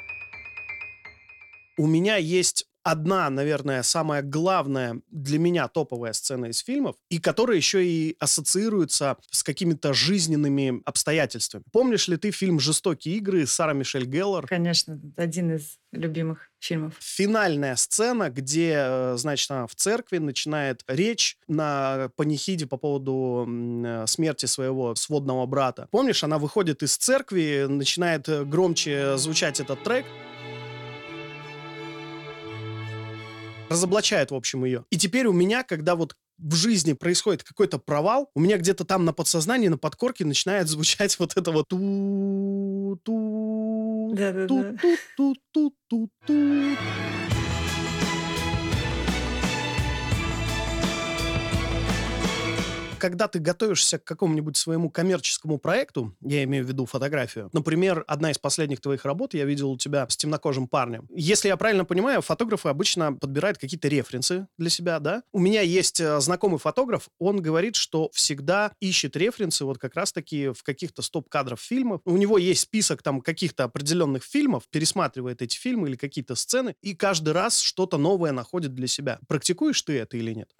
У 1.79 1.87
меня 1.87 2.17
есть 2.17 2.67
одна, 2.87 3.28
наверное, 3.31 3.83
самая 3.83 4.23
главная 4.23 5.00
для 5.11 5.40
меня 5.40 5.66
топовая 5.66 6.12
сцена 6.12 6.47
из 6.47 6.61
фильмов, 6.61 6.95
и 7.11 7.19
которая 7.19 7.57
еще 7.57 7.85
и 7.85 8.16
ассоциируется 8.21 9.16
с 9.33 9.43
какими-то 9.43 9.93
жизненными 9.93 10.83
обстоятельствами. 10.85 11.64
Помнишь 11.73 12.07
ли 12.07 12.16
ты 12.16 12.31
фильм 12.31 12.61
«Жестокие 12.61 13.16
игры» 13.16 13.45
Сара 13.47 13.73
Мишель 13.73 14.07
Геллар? 14.07 14.47
Конечно, 14.47 15.00
один 15.16 15.57
из 15.57 15.78
любимых 15.90 16.49
фильмов. 16.61 16.95
Финальная 17.00 17.75
сцена, 17.75 18.31
где, 18.31 18.75
э, 18.76 19.14
значит, 19.16 19.50
она 19.50 19.66
в 19.66 19.75
церкви 19.75 20.19
начинает 20.19 20.85
речь 20.87 21.38
на 21.49 22.11
панихиде 22.14 22.66
по 22.66 22.76
поводу 22.76 23.49
э, 23.49 24.05
смерти 24.07 24.47
своего 24.47 24.95
сводного 24.95 25.45
брата. 25.47 25.88
Помнишь, 25.90 26.23
она 26.23 26.38
выходит 26.38 26.85
из 26.85 26.97
церкви, 26.97 27.66
начинает 27.69 28.28
э, 28.28 28.45
громче 28.45 29.16
звучать 29.16 29.59
этот 29.59 29.83
трек, 29.83 30.07
разоблачает, 33.68 34.30
в 34.30 34.35
общем, 34.35 34.64
ее. 34.64 34.85
И 34.90 34.96
теперь 34.96 35.26
у 35.26 35.32
меня, 35.32 35.62
когда 35.62 35.94
вот 35.94 36.14
в 36.38 36.54
жизни 36.54 36.92
происходит 36.92 37.42
какой-то 37.42 37.78
провал, 37.78 38.30
у 38.35 38.40
меня 38.40 38.58
где-то 38.58 38.85
там 38.85 39.04
на 39.04 39.12
подсознании, 39.12 39.68
на 39.68 39.78
подкорке 39.78 40.25
начинает 40.25 40.68
звучать 40.68 41.18
вот 41.18 41.37
это 41.37 41.50
вот 41.50 41.68
ту 41.68 43.00
ту 43.04 44.14
ту 44.46 44.76
ту 45.16 45.35
ту 45.52 45.75
ту 45.88 46.11
ту 46.26 46.76
когда 52.99 53.29
ты 53.29 53.38
готовишься 53.38 53.99
к 53.99 54.05
какому-нибудь 54.05 54.57
своему 54.57 54.91
коммерческому 54.91 55.59
проекту, 55.59 56.15
я 56.21 56.43
имею 56.45 56.65
в 56.65 56.69
виду 56.69 56.87
фотографию, 56.87 57.50
например, 57.53 58.05
одна 58.07 58.31
из 58.31 58.38
последних 58.38 58.81
твоих 58.81 59.05
работ 59.05 59.35
я 59.35 59.45
видел 59.45 59.71
у 59.71 59.79
тебя 59.79 60.09
с 60.09 60.17
темнокожим 60.17 60.69
парнем. 60.69 61.07
Если 61.11 61.49
я 61.49 61.57
правильно 61.57 61.85
понимаю, 61.85 62.23
фотографы 62.23 62.69
обычно 62.69 63.12
подбирают 63.12 63.59
какие-то 63.59 63.88
референсы 63.88 64.47
для 64.59 64.71
себя, 64.71 64.99
да? 64.99 65.23
У 65.33 65.38
меня 65.38 65.61
есть 65.61 66.00
э, 66.00 66.21
знакомый 66.21 66.59
фотограф, 66.59 67.09
он 67.19 67.43
говорит, 67.43 67.76
что 67.76 68.11
всегда 68.12 68.73
ищет 68.81 69.17
референсы 69.17 69.65
вот 69.65 69.79
как 69.79 69.95
раз-таки 69.95 70.49
в 70.49 70.62
каких-то 70.62 71.03
стоп-кадров 71.03 71.61
фильмов. 71.61 72.00
У 72.05 72.17
него 72.17 72.38
есть 72.38 72.62
список 72.62 73.03
там 73.03 73.21
каких-то 73.21 73.65
определенных 73.65 74.25
фильмов, 74.25 74.65
пересматривает 74.71 75.43
эти 75.43 75.57
фильмы 75.57 75.88
или 75.88 75.97
какие-то 75.97 76.35
сцены, 76.35 76.75
и 76.83 76.95
каждый 76.95 77.33
раз 77.33 77.59
что-то 77.59 77.99
новое 77.99 78.33
находит 78.33 78.75
для 78.75 78.87
себя. 78.87 79.19
Практикуешь 79.29 79.81
ты 79.83 79.99
это 79.99 80.17
или 80.17 80.33
нет? 80.33 80.50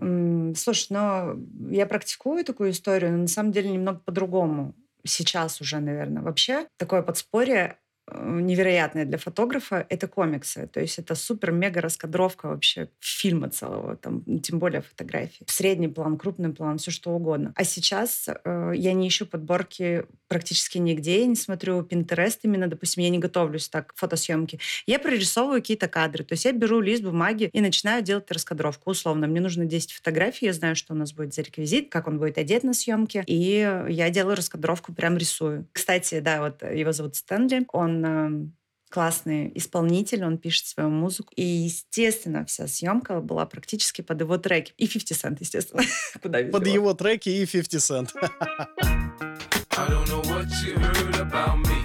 Слушай, 0.57 0.87
но 0.91 1.37
я 1.71 1.87
практикую 1.87 2.26
практикую 2.27 2.45
такую 2.45 2.71
историю, 2.71 3.13
но 3.13 3.19
на 3.19 3.29
самом 3.29 3.53
деле 3.53 3.71
немного 3.71 4.01
по-другому. 4.01 4.75
Сейчас 5.05 5.61
уже, 5.61 5.79
наверное. 5.79 6.23
Вообще 6.23 6.67
такое 6.77 7.03
подспорье 7.03 7.79
невероятное 8.13 9.05
для 9.05 9.19
фотографа— 9.19 9.85
это 9.89 10.07
комиксы. 10.07 10.69
То 10.69 10.81
есть 10.81 10.99
это 10.99 11.15
супер-мега 11.15 11.81
раскадровка 11.81 12.49
вообще 12.49 12.89
фильма 13.01 13.51
целого, 13.51 13.97
там, 13.97 14.23
тем 14.41 14.59
более 14.59 14.83
фотографии. 14.83 15.45
Средний 15.47 15.89
план, 15.89 16.17
крупный 16.17 16.53
план, 16.53 16.79
все 16.79 16.91
что 16.91 17.11
угодно. 17.11 17.53
А 17.57 17.65
сейчас 17.65 18.29
э, 18.29 18.73
я 18.75 18.93
не 18.93 19.09
ищу 19.09 19.27
подборки 19.27 20.05
практически 20.29 20.79
нигде, 20.79 21.21
я 21.21 21.27
не 21.27 21.37
смотрю 21.37 21.83
Pinterest 21.83 22.39
именно, 22.43 22.67
допустим, 22.67 23.03
я 23.03 23.11
не 23.11 23.19
готовлюсь 23.19 23.69
так 23.69 23.93
к 23.93 23.97
фотосъемке. 23.97 24.59
Я 24.87 24.99
прорисовываю 24.99 25.61
какие-то 25.61 25.89
кадры. 25.89 26.25
То 26.25 26.35
есть 26.35 26.45
я 26.45 26.53
беру 26.53 26.81
лист 26.81 27.03
бумаги 27.03 27.51
и 27.53 27.61
начинаю 27.61 28.03
делать 28.03 28.31
раскадровку. 28.31 28.91
Условно, 28.91 29.27
мне 29.27 29.41
нужно 29.41 29.65
10 29.65 29.93
фотографий, 29.93 30.47
я 30.47 30.53
знаю, 30.53 30.77
что 30.77 30.95
у 30.95 30.97
нас 30.97 31.13
будет 31.13 31.35
за 31.35 31.43
реквизит, 31.43 31.91
как 31.91 32.07
он 32.07 32.19
будет 32.19 32.39
одет 32.39 32.63
на 32.65 32.75
съемке, 32.75 33.25
и 33.27 33.85
я 33.89 34.11
делаю 34.11 34.37
раскадровку, 34.37 34.93
прям 34.93 35.17
рисую. 35.17 35.67
Кстати, 35.73 36.21
да, 36.21 36.41
вот 36.41 36.63
его 36.63 36.93
зовут 36.93 37.17
Стэнли, 37.17 37.67
он 37.73 37.96
он 38.05 38.53
классный 38.91 39.51
исполнитель, 39.55 40.25
он 40.25 40.39
пишет 40.39 40.67
свою 40.67 40.91
музыку. 40.91 41.33
И, 41.37 41.43
естественно, 41.43 42.45
вся 42.45 42.67
съемка 42.67 43.21
была 43.21 43.47
практически 43.47 44.03
под 44.03 44.21
его 44.21 44.39
треки. 44.39 44.73
И 44.77 44.87
50 44.87 45.25
Cent, 45.25 45.37
естественно. 45.41 45.83
Куда 46.23 46.43
Под 46.45 46.67
его 46.67 46.95
треки 46.95 47.29
и 47.29 47.47
50 47.47 47.83
Cent. 47.83 48.11
I 49.79 49.89
don't 49.89 50.09
know 50.09 50.23
what 50.23 50.47
you 50.65 50.79
heard 50.79 51.17
about 51.17 51.59
me. 51.59 51.85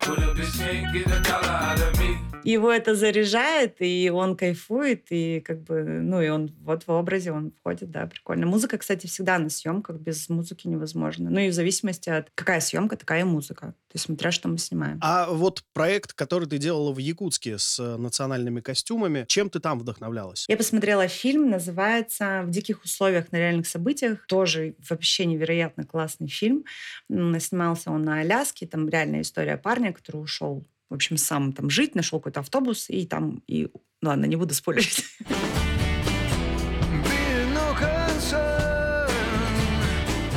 But 0.00 0.18
a 0.18 0.34
bitch 0.34 0.58
can't 0.58 0.92
get 0.92 1.06
a 1.06 1.20
dollar 1.22 1.48
out 1.48 1.80
of 1.80 1.98
me 1.98 2.23
его 2.44 2.70
это 2.70 2.94
заряжает, 2.94 3.76
и 3.80 4.10
он 4.12 4.36
кайфует, 4.36 5.06
и 5.10 5.40
как 5.40 5.62
бы, 5.62 5.82
ну, 5.82 6.20
и 6.20 6.28
он 6.28 6.54
вот 6.60 6.86
в 6.86 6.90
образе 6.90 7.32
он 7.32 7.52
входит, 7.58 7.90
да, 7.90 8.06
прикольно. 8.06 8.46
Музыка, 8.46 8.78
кстати, 8.78 9.06
всегда 9.06 9.38
на 9.38 9.48
съемках, 9.48 9.96
без 9.96 10.28
музыки 10.28 10.68
невозможно. 10.68 11.30
Ну 11.30 11.40
и 11.40 11.48
в 11.48 11.52
зависимости 11.52 12.10
от 12.10 12.28
какая 12.34 12.60
съемка, 12.60 12.96
такая 12.96 13.20
и 13.20 13.24
музыка. 13.24 13.74
То 13.88 13.96
есть 13.96 14.06
смотря, 14.06 14.30
что 14.32 14.48
мы 14.48 14.58
снимаем. 14.58 14.98
А 15.00 15.28
вот 15.30 15.62
проект, 15.72 16.12
который 16.12 16.48
ты 16.48 16.58
делала 16.58 16.92
в 16.92 16.98
Якутске 16.98 17.58
с 17.58 17.78
э, 17.78 17.96
национальными 17.96 18.60
костюмами, 18.60 19.24
чем 19.28 19.50
ты 19.50 19.60
там 19.60 19.78
вдохновлялась? 19.78 20.46
Я 20.48 20.56
посмотрела 20.56 21.06
фильм, 21.08 21.48
называется 21.48 22.42
«В 22.44 22.50
диких 22.50 22.82
условиях 22.84 23.30
на 23.32 23.36
реальных 23.36 23.66
событиях». 23.66 24.26
Тоже 24.26 24.74
вообще 24.88 25.26
невероятно 25.26 25.84
классный 25.84 26.28
фильм. 26.28 26.64
Снимался 27.08 27.90
он 27.90 28.04
на 28.04 28.20
Аляске, 28.20 28.66
там 28.66 28.88
реальная 28.88 29.22
история 29.22 29.56
парня, 29.56 29.92
который 29.92 30.18
ушел 30.18 30.66
в 30.94 30.96
общем, 30.96 31.16
сам 31.16 31.52
там 31.52 31.70
жить, 31.70 31.96
нашел 31.96 32.20
какой-то 32.20 32.38
автобус, 32.38 32.88
и 32.88 33.04
там, 33.04 33.42
и, 33.48 33.68
ну 34.00 34.10
ладно, 34.10 34.26
не 34.26 34.36
буду 34.36 34.54
спойлерить. 34.54 35.04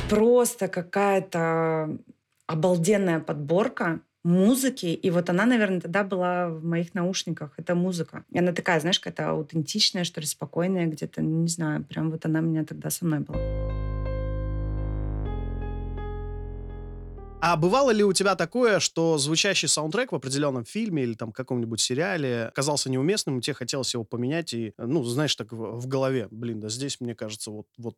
Просто 0.09 0.67
какая-то 0.67 1.95
обалденная 2.47 3.19
подборка 3.19 3.99
музыки. 4.23 4.87
И 4.87 5.11
вот 5.11 5.29
она, 5.29 5.45
наверное, 5.45 5.79
тогда 5.79 6.03
была 6.03 6.49
в 6.49 6.63
моих 6.63 6.95
наушниках. 6.95 7.53
Это 7.57 7.75
музыка. 7.75 8.23
И 8.31 8.39
она 8.39 8.51
такая, 8.51 8.79
знаешь, 8.79 8.99
какая-то 8.99 9.29
аутентичная, 9.29 10.05
что 10.05 10.21
ли, 10.21 10.25
спокойная 10.25 10.87
где-то. 10.87 11.21
Не 11.21 11.49
знаю, 11.49 11.83
прям 11.83 12.09
вот 12.09 12.25
она 12.25 12.39
меня 12.39 12.65
тогда 12.65 12.89
со 12.89 13.05
мной 13.05 13.19
была. 13.19 13.37
А 17.39 17.55
бывало 17.55 17.91
ли 17.91 18.03
у 18.03 18.13
тебя 18.13 18.35
такое, 18.35 18.79
что 18.79 19.19
звучащий 19.19 19.67
саундтрек 19.67 20.11
в 20.11 20.15
определенном 20.15 20.65
фильме 20.65 21.03
или 21.03 21.13
там 21.13 21.31
каком-нибудь 21.31 21.79
сериале 21.79 22.51
казался 22.55 22.89
неуместным, 22.89 23.37
и 23.37 23.41
тебе 23.41 23.53
хотелось 23.53 23.93
его 23.93 24.03
поменять, 24.03 24.53
и, 24.53 24.73
ну, 24.77 25.03
знаешь, 25.03 25.35
так 25.35 25.51
в, 25.51 25.87
голове, 25.87 26.27
блин, 26.31 26.59
да 26.59 26.69
здесь, 26.69 26.99
мне 26.99 27.13
кажется, 27.13 27.51
вот, 27.51 27.67
вот 27.77 27.95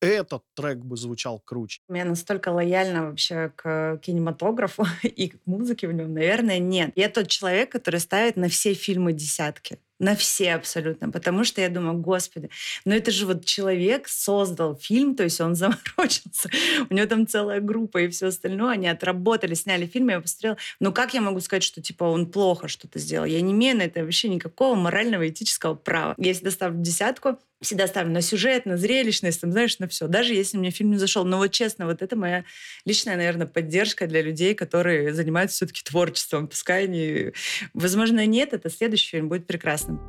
этот 0.00 0.44
трек 0.54 0.78
бы 0.78 0.96
звучал 0.96 1.40
круче. 1.40 1.80
У 1.88 1.92
меня 1.92 2.06
настолько 2.06 2.48
лояльно 2.48 3.06
вообще 3.06 3.52
к 3.54 3.98
кинематографу 4.02 4.86
и 5.02 5.28
к 5.28 5.36
музыке 5.44 5.86
в 5.86 5.92
нем, 5.92 6.14
наверное, 6.14 6.58
нет. 6.58 6.92
Я 6.96 7.10
тот 7.10 7.28
человек, 7.28 7.70
который 7.70 8.00
ставит 8.00 8.36
на 8.36 8.48
все 8.48 8.72
фильмы 8.72 9.12
десятки 9.12 9.78
на 10.00 10.16
все 10.16 10.54
абсолютно, 10.54 11.10
потому 11.10 11.44
что 11.44 11.60
я 11.60 11.68
думаю, 11.68 11.98
господи, 11.98 12.50
но 12.84 12.94
это 12.94 13.10
же 13.10 13.26
вот 13.26 13.44
человек 13.44 14.08
создал 14.08 14.74
фильм, 14.74 15.14
то 15.14 15.22
есть 15.22 15.40
он 15.40 15.54
заморочился, 15.54 16.50
у 16.88 16.94
него 16.94 17.06
там 17.06 17.26
целая 17.26 17.60
группа 17.60 17.98
и 17.98 18.08
все 18.08 18.28
остальное, 18.28 18.72
они 18.72 18.88
отработали, 18.88 19.54
сняли 19.54 19.86
фильм, 19.86 20.08
я 20.08 20.20
посмотрела, 20.20 20.56
ну 20.80 20.92
как 20.92 21.14
я 21.14 21.20
могу 21.20 21.40
сказать, 21.40 21.62
что 21.62 21.80
типа 21.80 22.04
он 22.04 22.26
плохо 22.30 22.66
что-то 22.66 22.98
сделал? 22.98 23.26
Я 23.26 23.40
не 23.42 23.52
имею 23.52 23.76
на 23.76 23.82
это 23.82 24.02
вообще 24.02 24.28
никакого 24.28 24.74
морального, 24.74 25.28
этического 25.28 25.74
права. 25.74 26.14
Я 26.16 26.32
всегда 26.32 26.50
ставлю 26.50 26.80
десятку, 26.80 27.38
всегда 27.60 27.86
ставлю 27.86 28.12
на 28.12 28.22
сюжет, 28.22 28.64
на 28.64 28.76
зрелищность, 28.76 29.40
там, 29.40 29.52
знаешь, 29.52 29.78
на 29.78 29.88
все. 29.88 30.08
Даже 30.08 30.34
если 30.34 30.56
мне 30.56 30.70
фильм 30.70 30.92
не 30.92 30.98
зашел. 30.98 31.24
Но 31.24 31.36
вот 31.36 31.48
честно, 31.48 31.86
вот 31.86 32.02
это 32.02 32.16
моя 32.16 32.44
личная, 32.86 33.16
наверное, 33.16 33.46
поддержка 33.46 34.06
для 34.06 34.22
людей, 34.22 34.54
которые 34.54 35.12
занимаются 35.12 35.56
все-таки 35.56 35.82
творчеством. 35.82 36.48
Пускай 36.48 36.84
они... 36.84 37.32
Возможно, 37.74 38.24
нет, 38.24 38.54
это 38.54 38.70
следующий 38.70 39.10
фильм 39.10 39.28
будет 39.28 39.46
прекрасным. 39.90 40.00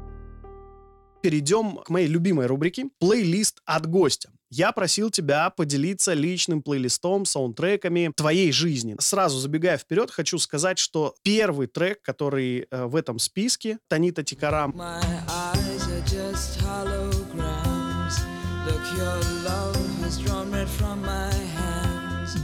перейдем 1.21 1.77
к 1.77 1.89
моей 1.89 2.07
любимой 2.07 2.47
рубрике 2.47 2.89
«Плейлист 2.99 3.61
от 3.65 3.87
гостя». 3.87 4.31
Я 4.49 4.71
просил 4.73 5.09
тебя 5.09 5.49
поделиться 5.49 6.13
личным 6.13 6.61
плейлистом, 6.61 7.25
саундтреками 7.25 8.11
твоей 8.15 8.51
жизни. 8.51 8.95
Сразу 8.99 9.39
забегая 9.39 9.77
вперед, 9.77 10.11
хочу 10.11 10.37
сказать, 10.39 10.77
что 10.77 11.15
первый 11.23 11.67
трек, 11.67 12.01
который 12.01 12.67
э, 12.69 12.85
в 12.85 12.95
этом 12.95 13.17
списке, 13.19 13.77
Танита 13.87 14.23
Тикарам, 14.23 14.75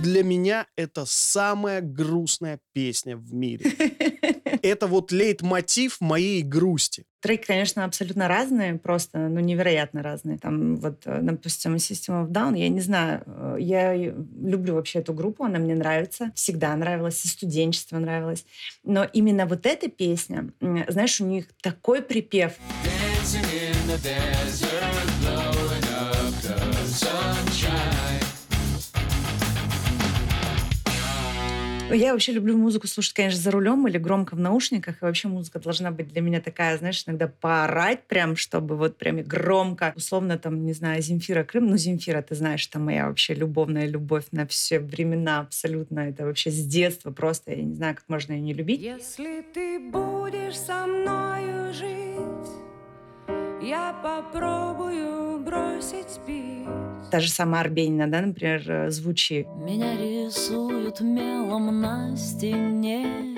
для 0.04 0.24
меня 0.24 0.68
это 0.78 1.04
самая 1.06 1.82
грустная 1.82 2.60
песня 2.74 3.18
в 3.18 3.34
мире. 3.34 3.72
Это 4.62 4.88
вот 4.88 5.12
лейтмотив 5.12 6.02
моей 6.02 6.42
грусти. 6.42 7.06
Треки, 7.20 7.48
конечно, 7.48 7.84
абсолютно 7.84 8.28
разные, 8.28 8.76
просто, 8.76 9.18
ну, 9.18 9.40
невероятно 9.40 10.04
разные. 10.04 10.38
Там 10.38 10.76
вот, 10.78 11.02
э, 11.06 11.20
допустим, 11.22 11.76
System 11.76 12.26
of 12.26 12.30
Down, 12.30 12.58
я 12.58 12.70
не 12.70 12.80
знаю, 12.80 13.24
э, 13.26 13.58
я 13.60 13.96
люблю 13.96 14.76
вообще 14.76 15.00
эту 15.00 15.14
группу, 15.14 15.44
она 15.44 15.58
мне 15.60 15.76
нравится, 15.76 16.32
всегда 16.36 16.76
нравилась, 16.76 17.26
и 17.26 17.28
студенчество 17.28 17.98
нравилось. 17.98 18.46
Но 18.84 19.04
именно 19.04 19.46
вот 19.48 19.66
эта 19.66 19.90
песня, 19.90 20.52
знаешь, 20.62 21.20
у 21.20 21.26
них 21.26 21.48
такой 21.62 22.02
припев. 22.02 22.54
Dancing 22.84 23.44
in 23.52 23.88
the 23.88 23.98
desert, 23.98 25.17
Я 31.90 32.12
вообще 32.12 32.34
люблю 32.34 32.58
музыку 32.58 32.86
слушать, 32.86 33.14
конечно, 33.14 33.40
за 33.40 33.50
рулем 33.50 33.88
или 33.88 33.98
громко 33.98 34.36
в 34.36 34.40
наушниках. 34.40 35.02
И 35.02 35.06
вообще 35.06 35.30
музыка 35.30 35.60
должна 35.60 35.90
быть 35.90 36.10
для 36.10 36.22
меня 36.22 36.42
такая, 36.42 36.78
знаешь, 36.78 37.04
иногда 37.08 37.28
поорать 37.28 38.04
прям, 38.08 38.36
чтобы 38.36 38.76
вот 38.76 38.98
прям 38.98 39.22
громко. 39.24 39.94
Условно 39.96 40.38
там, 40.38 40.66
не 40.66 40.74
знаю, 40.74 41.02
Земфира 41.02 41.44
Крым. 41.44 41.68
Ну, 41.68 41.78
Земфира, 41.78 42.22
ты 42.22 42.36
знаешь, 42.36 42.68
это 42.68 42.80
моя 42.80 43.08
вообще 43.08 43.34
любовная 43.34 43.88
любовь 43.88 44.26
на 44.32 44.46
все 44.46 44.80
времена 44.80 45.40
абсолютно. 45.40 46.02
Это 46.02 46.26
вообще 46.26 46.52
с 46.52 46.66
детства 46.66 47.12
просто. 47.12 47.52
Я 47.52 47.64
не 47.64 47.76
знаю, 47.76 47.96
как 47.96 48.04
можно 48.10 48.34
ее 48.34 48.42
не 48.42 48.54
любить. 48.54 48.82
Если 48.82 49.46
ты 49.54 49.80
будешь 49.80 50.58
со 50.58 50.86
мною 50.86 51.74
жить, 51.74 52.67
я 53.68 53.94
попробую 54.02 55.40
бросить 55.40 56.22
пить. 56.26 56.68
Та 57.12 57.20
же 57.20 57.30
самая 57.30 57.62
Арбенина, 57.62 58.10
да, 58.10 58.22
например, 58.22 58.64
э, 58.70 58.90
звучит. 58.90 59.46
Меня 59.58 59.98
рисуют 59.98 61.02
мелом 61.02 61.82
на 61.82 62.16
стене. 62.16 63.36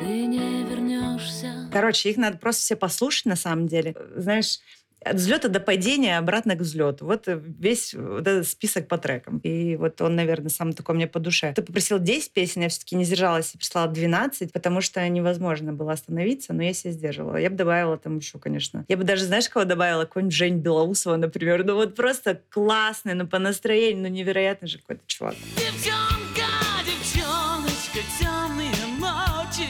Ты 0.00 0.26
не 0.26 0.64
вернешься. 0.64 1.68
Короче, 1.70 2.10
их 2.10 2.16
надо 2.16 2.38
просто 2.38 2.62
все 2.62 2.76
послушать 2.76 3.26
на 3.26 3.36
самом 3.36 3.66
деле. 3.66 3.94
Знаешь, 4.16 4.58
от 5.04 5.16
взлета 5.16 5.48
до 5.48 5.60
падения, 5.60 6.18
обратно 6.18 6.56
к 6.56 6.60
взлету. 6.60 7.06
Вот 7.06 7.24
весь 7.26 7.94
вот 7.94 8.26
этот 8.26 8.48
список 8.48 8.88
по 8.88 8.98
трекам. 8.98 9.38
И 9.38 9.76
вот 9.76 10.00
он, 10.00 10.16
наверное, 10.16 10.50
сам 10.50 10.72
такой 10.72 10.94
мне 10.94 11.06
по 11.06 11.18
душе. 11.18 11.52
Ты 11.54 11.62
попросил 11.62 11.98
10 11.98 12.32
песен, 12.32 12.62
я 12.62 12.68
все-таки 12.68 12.96
не 12.96 13.04
сдержалась 13.04 13.54
и 13.54 13.58
прислала 13.58 13.88
12, 13.88 14.52
потому 14.52 14.80
что 14.80 15.06
невозможно 15.08 15.72
было 15.72 15.92
остановиться, 15.92 16.52
но 16.52 16.62
я 16.62 16.72
себя 16.72 16.92
сдерживала. 16.92 17.36
Я 17.36 17.50
бы 17.50 17.56
добавила 17.56 17.96
там 17.98 18.18
еще, 18.18 18.38
конечно. 18.38 18.84
Я 18.88 18.96
бы 18.96 19.04
даже, 19.04 19.24
знаешь, 19.24 19.48
кого 19.48 19.64
добавила? 19.64 20.04
Какой-нибудь 20.04 20.34
Жень 20.34 20.58
Белоусова, 20.58 21.16
например. 21.16 21.64
Ну 21.64 21.74
вот 21.74 21.94
просто 21.94 22.40
классный, 22.50 23.14
ну 23.14 23.26
по 23.26 23.38
настроению, 23.38 24.02
ну 24.02 24.08
невероятный 24.08 24.68
же 24.68 24.78
какой-то 24.78 25.02
чувак. 25.06 25.34
Девчонка, 25.56 26.48
девчоночка, 26.84 27.98
темные 28.18 28.72
ночи, 28.98 29.68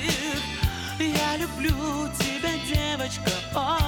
я 0.99 1.37
люблю 1.37 2.09
тебя, 2.19 2.53
девочка, 2.69 3.31
очень 3.55 3.82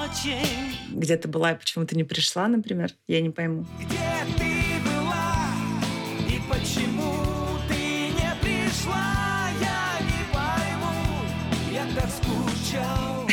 где 0.91 1.17
ты 1.17 1.29
была 1.29 1.53
и 1.53 1.59
почему 1.59 1.85
ты 1.85 1.97
не 1.97 2.05
пришла, 2.05 2.49
например, 2.49 2.93
я 3.09 3.21
не 3.21 3.31
пойму. 3.31 3.67
Где 3.79 3.97
ты 4.39 4.81
была 4.85 5.37
и 6.29 6.41
почему 6.49 7.15
ты 7.69 8.09
не 8.09 8.35
пришла, 8.41 9.49
я 9.61 10.01
не 10.01 10.23
пойму, 10.33 10.95
я 11.73 11.87
так 11.95 12.11
скучал. 12.11 13.29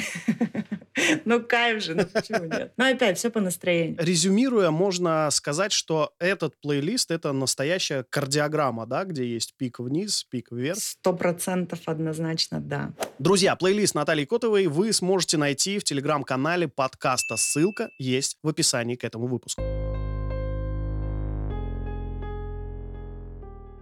Ну, 1.26 1.42
кайф 1.42 1.84
же, 1.84 1.96
ну 1.96 2.06
почему 2.06 2.46
нет? 2.46 2.74
Ну, 2.78 2.92
опять, 2.92 3.18
все 3.18 3.30
по 3.30 3.40
настроению. 3.40 3.98
Резюмируя, 4.00 4.72
можно 4.72 5.30
сказать, 5.32 5.72
что 5.72 6.14
этот 6.20 6.60
плейлист— 6.62 7.12
это 7.12 7.32
настоящая 7.32 8.04
кардиограмма, 8.10 8.86
да, 8.86 9.06
где 9.06 9.26
есть 9.26 9.56
пик 9.58 9.80
вниз, 9.80 10.26
пик 10.30 10.52
вверх. 10.52 10.78
Сто 10.78 11.14
процентов 11.14 11.80
однозначно, 11.86 12.60
да. 12.60 12.94
Друзья, 13.20 13.56
плейлист 13.56 13.96
Натальи 13.96 14.26
Котовой 14.26 14.68
вы 14.68 14.94
сможете 14.94 15.38
найти 15.38 15.80
в 15.80 15.84
телеграм-канале 15.84 16.68
подкаста. 16.68 17.38
Ссылка 17.38 17.90
есть 17.98 18.38
в 18.44 18.48
описании 18.48 18.96
к 18.96 19.04
этому 19.04 19.28
выпуску. 19.28 19.62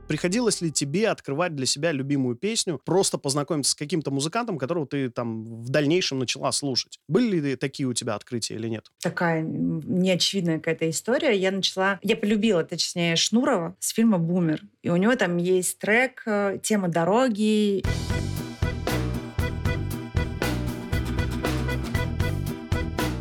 Приходилось 0.10 0.60
ли 0.62 0.72
тебе 0.72 1.08
открывать 1.08 1.56
для 1.56 1.68
себя 1.68 1.92
любимую 1.92 2.36
песню, 2.36 2.82
просто 2.84 3.20
познакомиться 3.20 3.74
с 3.74 3.76
каким-то 3.76 4.10
музыкантом, 4.10 4.58
которого 4.58 4.88
ты 4.88 5.12
там 5.12 5.46
в 5.46 5.70
дальнейшем 5.70 6.18
начала 6.18 6.52
слушать? 6.52 7.00
Были 7.08 7.40
ли 7.40 7.56
такие 7.56 7.88
у 7.88 7.94
тебя 7.94 8.16
открытия 8.16 8.56
или 8.56 8.70
нет? 8.70 8.88
Такая 9.04 9.44
неочевидная 9.44 10.58
какая-то 10.58 10.90
история. 10.90 11.38
Я 11.38 11.52
начала... 11.52 12.00
Я 12.02 12.16
полюбила, 12.16 12.64
точнее, 12.64 13.16
Шнурова 13.18 13.76
с 13.78 13.90
фильма 13.90 14.18
«Бумер». 14.18 14.64
И 14.82 14.90
у 14.90 14.96
него 14.96 15.16
там 15.16 15.38
есть 15.38 15.78
трек 15.78 16.24
э, 16.26 16.58
«Тема 16.64 16.88
дороги». 16.88 17.84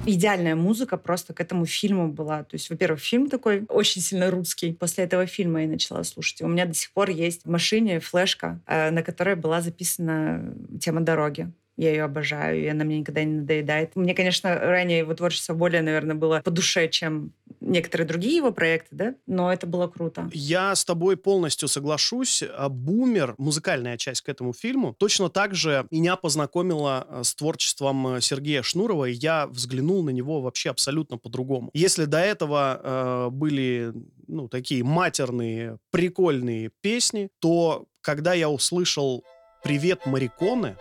Идеальная 0.08 0.54
музыка 0.54 0.96
просто 0.96 1.34
к 1.34 1.40
этому 1.40 1.66
фильму 1.66 2.08
была. 2.08 2.42
То 2.44 2.54
есть, 2.54 2.70
во-первых, 2.70 3.00
фильм 3.00 3.28
такой 3.28 3.64
очень 3.68 4.00
сильно 4.00 4.30
русский. 4.30 4.72
После 4.72 5.04
этого 5.04 5.26
фильма 5.26 5.62
я 5.62 5.68
начала 5.68 6.02
слушать. 6.04 6.42
У 6.42 6.48
меня 6.48 6.66
до 6.66 6.74
сих 6.74 6.90
пор 6.92 7.10
есть 7.10 7.44
в 7.44 7.50
машине 7.50 8.00
флешка, 8.00 8.60
э, 8.66 8.90
на 8.90 9.02
которой 9.02 9.36
была 9.36 9.60
записана 9.60 10.54
тема 10.80 11.00
дороги. 11.00 11.52
Я 11.76 11.90
ее 11.90 12.02
обожаю, 12.04 12.60
и 12.60 12.66
она 12.66 12.84
мне 12.84 12.98
никогда 12.98 13.22
не 13.22 13.34
надоедает. 13.34 13.94
Мне, 13.94 14.12
конечно, 14.12 14.58
ранее 14.58 14.98
его 14.98 15.14
творчество 15.14 15.54
более, 15.54 15.80
наверное, 15.80 16.16
было 16.16 16.40
по 16.44 16.50
душе, 16.50 16.88
чем 16.88 17.32
некоторые 17.68 18.06
другие 18.06 18.36
его 18.36 18.52
проекты, 18.52 18.88
да, 18.90 19.14
но 19.26 19.52
это 19.52 19.66
было 19.66 19.86
круто. 19.86 20.28
Я 20.32 20.74
с 20.74 20.84
тобой 20.84 21.16
полностью 21.16 21.68
соглашусь. 21.68 22.42
А 22.42 22.68
«Бумер», 22.68 23.34
музыкальная 23.38 23.96
часть 23.96 24.22
к 24.22 24.28
этому 24.28 24.52
фильму, 24.52 24.94
точно 24.98 25.28
так 25.28 25.54
же 25.54 25.86
меня 25.90 26.16
познакомила 26.16 27.06
э, 27.08 27.24
с 27.24 27.34
творчеством 27.34 28.16
э, 28.16 28.20
Сергея 28.20 28.62
Шнурова, 28.62 29.06
и 29.06 29.12
я 29.12 29.46
взглянул 29.46 30.02
на 30.02 30.10
него 30.10 30.40
вообще 30.40 30.70
абсолютно 30.70 31.18
по-другому. 31.18 31.70
Если 31.74 32.04
до 32.04 32.18
этого 32.18 32.80
э, 32.82 33.30
были 33.30 33.92
ну, 34.26 34.48
такие 34.48 34.84
матерные, 34.84 35.78
прикольные 35.90 36.70
песни, 36.80 37.30
то 37.40 37.86
когда 38.00 38.34
я 38.34 38.48
услышал 38.48 39.24
«Привет, 39.62 40.06
Мариконы», 40.06 40.76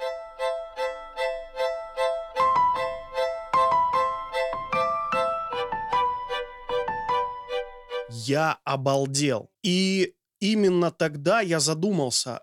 я 8.28 8.60
обалдел. 8.64 9.50
И 9.64 10.14
именно 10.40 10.92
тогда 10.92 11.42
я 11.42 11.60
задумался, 11.60 12.42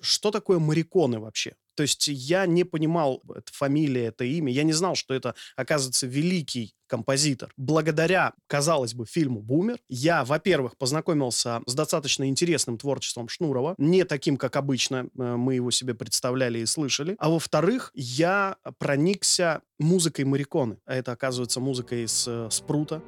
что 0.00 0.30
такое 0.30 0.58
мариконы 0.58 1.18
вообще? 1.18 1.54
То 1.76 1.82
есть 1.82 2.08
я 2.08 2.46
не 2.46 2.64
понимал, 2.64 3.22
это 3.28 3.52
фамилия, 3.52 4.06
это 4.06 4.24
имя. 4.24 4.50
Я 4.50 4.62
не 4.62 4.72
знал, 4.72 4.94
что 4.94 5.12
это, 5.12 5.34
оказывается, 5.56 6.06
великий 6.06 6.74
композитор. 6.86 7.52
Благодаря, 7.58 8.32
казалось 8.46 8.94
бы, 8.94 9.04
фильму 9.04 9.42
«Бумер», 9.42 9.78
я, 9.88 10.24
во-первых, 10.24 10.78
познакомился 10.78 11.60
с 11.66 11.74
достаточно 11.74 12.26
интересным 12.28 12.78
творчеством 12.78 13.28
Шнурова, 13.28 13.74
не 13.76 14.04
таким, 14.04 14.38
как 14.38 14.56
обычно 14.56 15.08
э, 15.18 15.36
мы 15.36 15.56
его 15.56 15.70
себе 15.70 15.94
представляли 15.94 16.60
и 16.60 16.66
слышали. 16.66 17.16
А 17.18 17.28
во-вторых, 17.28 17.90
я 17.94 18.56
проникся 18.78 19.60
музыкой 19.78 20.24
Мариконы. 20.24 20.78
А 20.86 20.94
это, 20.94 21.12
оказывается, 21.12 21.60
музыка 21.60 22.02
из 22.02 22.26
э, 22.26 22.48
Спрута, 22.50 23.02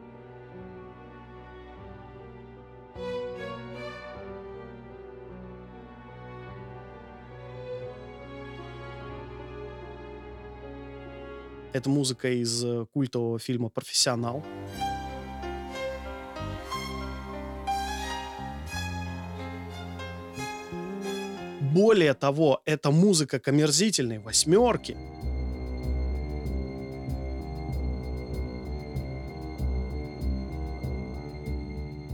Это 11.73 11.91
музыка 11.91 12.31
из 12.31 12.65
э, 12.65 12.87
культового 12.93 13.39
фильма 13.39 13.69
«Профессионал». 13.69 14.43
Более 21.61 22.15
того, 22.15 22.63
это 22.65 22.91
музыка 22.91 23.39
коммерзительной 23.39 24.19
восьмерки. 24.19 24.97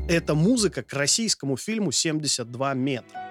Это 0.08 0.34
музыка 0.34 0.82
к 0.82 0.92
российскому 0.92 1.56
фильму 1.56 1.90
«72 1.90 2.74
метра». 2.74 3.23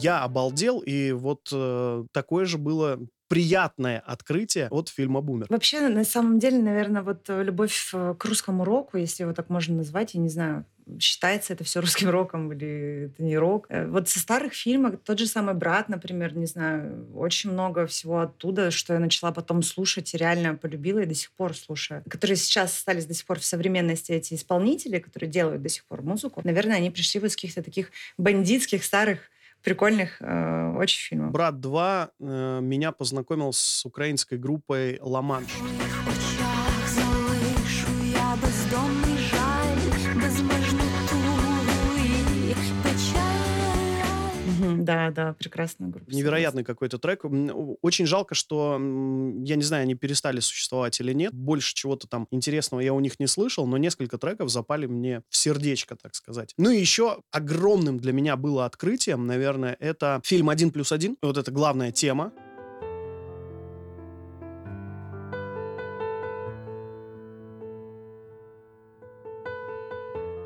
Я 0.00 0.22
обалдел, 0.22 0.80
и 0.80 1.12
вот 1.12 1.48
э, 1.52 2.04
такое 2.12 2.44
же 2.44 2.58
было 2.58 2.98
приятное 3.28 4.00
открытие 4.00 4.68
от 4.70 4.88
фильма 4.88 5.20
«Бумер». 5.20 5.46
Вообще, 5.50 5.86
на 5.88 6.04
самом 6.04 6.38
деле, 6.38 6.58
наверное, 6.58 7.02
вот 7.02 7.28
э, 7.28 7.42
любовь 7.42 7.90
э, 7.92 8.14
к 8.18 8.24
русскому 8.24 8.64
року, 8.64 8.96
если 8.96 9.22
его 9.22 9.34
так 9.34 9.50
можно 9.50 9.76
назвать, 9.76 10.14
я 10.14 10.20
не 10.20 10.30
знаю, 10.30 10.64
считается 10.98 11.52
это 11.52 11.62
все 11.64 11.80
русским 11.80 12.08
роком 12.08 12.50
или 12.52 13.06
это 13.06 13.22
не 13.22 13.36
рок. 13.36 13.66
Э, 13.68 13.86
вот 13.86 14.08
со 14.08 14.18
старых 14.18 14.54
фильмов, 14.54 14.94
тот 15.04 15.18
же 15.18 15.26
самый 15.26 15.54
«Брат», 15.54 15.90
например, 15.90 16.34
не 16.34 16.46
знаю, 16.46 17.06
очень 17.14 17.50
много 17.50 17.86
всего 17.86 18.20
оттуда, 18.20 18.70
что 18.70 18.94
я 18.94 18.98
начала 18.98 19.30
потом 19.30 19.62
слушать 19.62 20.14
и 20.14 20.16
реально 20.16 20.54
полюбила 20.54 21.00
и 21.00 21.06
до 21.06 21.14
сих 21.14 21.30
пор 21.32 21.54
слушаю. 21.54 22.02
Которые 22.08 22.36
сейчас 22.36 22.74
остались 22.74 23.04
до 23.04 23.12
сих 23.12 23.26
пор 23.26 23.40
в 23.40 23.44
современности, 23.44 24.12
эти 24.12 24.34
исполнители, 24.34 24.98
которые 24.98 25.30
делают 25.30 25.60
до 25.60 25.68
сих 25.68 25.84
пор 25.84 26.00
музыку, 26.02 26.40
наверное, 26.44 26.76
они 26.76 26.90
пришли 26.90 27.20
вот 27.20 27.30
с 27.30 27.34
каких-то 27.34 27.62
таких 27.62 27.90
бандитских 28.16 28.84
старых 28.84 29.30
прикольных 29.62 30.20
э, 30.20 30.74
очень 30.76 31.08
фильмов. 31.08 31.32
«Брат 31.32 31.54
2» 31.54 32.10
э, 32.20 32.60
меня 32.62 32.92
познакомил 32.92 33.52
с 33.52 33.84
украинской 33.84 34.38
группой 34.38 34.98
«Ла-Манш». 35.00 35.50
Да, 44.84 45.10
да, 45.10 45.34
прекрасная 45.34 45.88
группа. 45.88 46.10
Невероятный 46.10 46.64
какой-то 46.64 46.98
трек. 46.98 47.24
Очень 47.82 48.06
жалко, 48.06 48.34
что, 48.34 48.74
я 48.74 49.56
не 49.56 49.62
знаю, 49.62 49.82
они 49.82 49.94
перестали 49.94 50.40
существовать 50.40 51.00
или 51.00 51.12
нет. 51.12 51.32
Больше 51.32 51.74
чего-то 51.74 52.06
там 52.06 52.26
интересного 52.30 52.80
я 52.80 52.92
у 52.94 53.00
них 53.00 53.18
не 53.20 53.26
слышал, 53.26 53.66
но 53.66 53.76
несколько 53.76 54.18
треков 54.18 54.50
запали 54.50 54.86
мне 54.86 55.22
в 55.28 55.36
сердечко, 55.36 55.96
так 55.96 56.14
сказать. 56.14 56.54
Ну 56.56 56.70
и 56.70 56.78
еще 56.78 57.22
огромным 57.30 57.98
для 57.98 58.12
меня 58.12 58.36
было 58.36 58.64
открытием, 58.64 59.26
наверное, 59.26 59.76
это 59.80 60.20
фильм 60.24 60.48
«Один 60.50 60.70
плюс 60.70 60.92
один». 60.92 61.16
Вот 61.22 61.36
это 61.36 61.50
главная 61.50 61.92
тема 61.92 62.32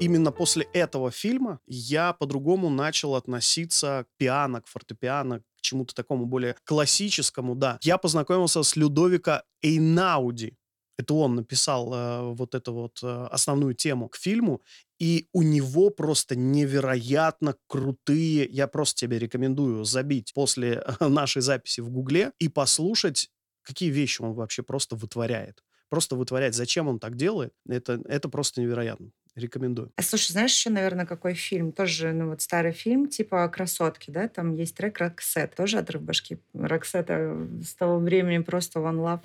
именно 0.04 0.32
после 0.32 0.66
этого 0.72 1.10
фильма 1.10 1.60
я 1.66 2.12
по-другому 2.12 2.70
начал 2.70 3.14
относиться 3.14 4.04
к 4.08 4.18
пиано, 4.18 4.60
к 4.60 4.66
фортепиано, 4.66 5.40
к 5.40 5.60
чему-то 5.60 5.94
такому 5.94 6.26
более 6.26 6.56
классическому, 6.64 7.54
да. 7.54 7.78
Я 7.82 7.98
познакомился 7.98 8.62
с 8.62 8.76
Людовика 8.76 9.44
Эйнауди. 9.62 10.56
Это 10.98 11.14
он 11.14 11.36
написал 11.36 11.92
э, 11.92 12.34
вот 12.34 12.54
эту 12.54 12.74
вот 12.74 13.00
э, 13.02 13.26
основную 13.30 13.74
тему 13.74 14.08
к 14.08 14.16
фильму. 14.16 14.60
И 14.98 15.26
у 15.32 15.42
него 15.42 15.90
просто 15.90 16.36
невероятно 16.36 17.56
крутые... 17.66 18.44
Я 18.44 18.66
просто 18.66 19.00
тебе 19.00 19.18
рекомендую 19.18 19.84
забить 19.84 20.32
после 20.34 20.84
нашей 21.00 21.42
записи 21.42 21.80
в 21.80 21.90
Гугле 21.90 22.32
и 22.38 22.48
послушать, 22.48 23.30
какие 23.62 23.90
вещи 23.90 24.20
он 24.20 24.34
вообще 24.34 24.62
просто 24.62 24.94
вытворяет. 24.94 25.62
Просто 25.88 26.14
вытворять. 26.14 26.54
Зачем 26.54 26.88
он 26.88 26.98
так 26.98 27.16
делает, 27.16 27.52
это, 27.66 28.00
это 28.04 28.28
просто 28.28 28.60
невероятно. 28.60 29.10
Рекомендую. 29.34 29.90
А 29.96 30.02
слушай, 30.02 30.32
знаешь 30.32 30.52
еще, 30.52 30.70
наверное, 30.70 31.06
какой 31.06 31.34
фильм? 31.34 31.72
Тоже, 31.72 32.12
ну 32.12 32.28
вот 32.28 32.42
старый 32.42 32.72
фильм, 32.72 33.08
типа 33.08 33.48
«Красотки», 33.48 34.10
да? 34.10 34.28
Там 34.28 34.52
есть 34.52 34.76
трек 34.76 34.98
«Роксет». 34.98 35.54
Тоже 35.54 35.78
отрыв 35.78 36.02
башки. 36.02 36.38
Роксета 36.52 37.48
с 37.62 37.74
того 37.74 37.98
времени 37.98 38.38
просто 38.38 38.80
one 38.80 38.98
love. 38.98 39.20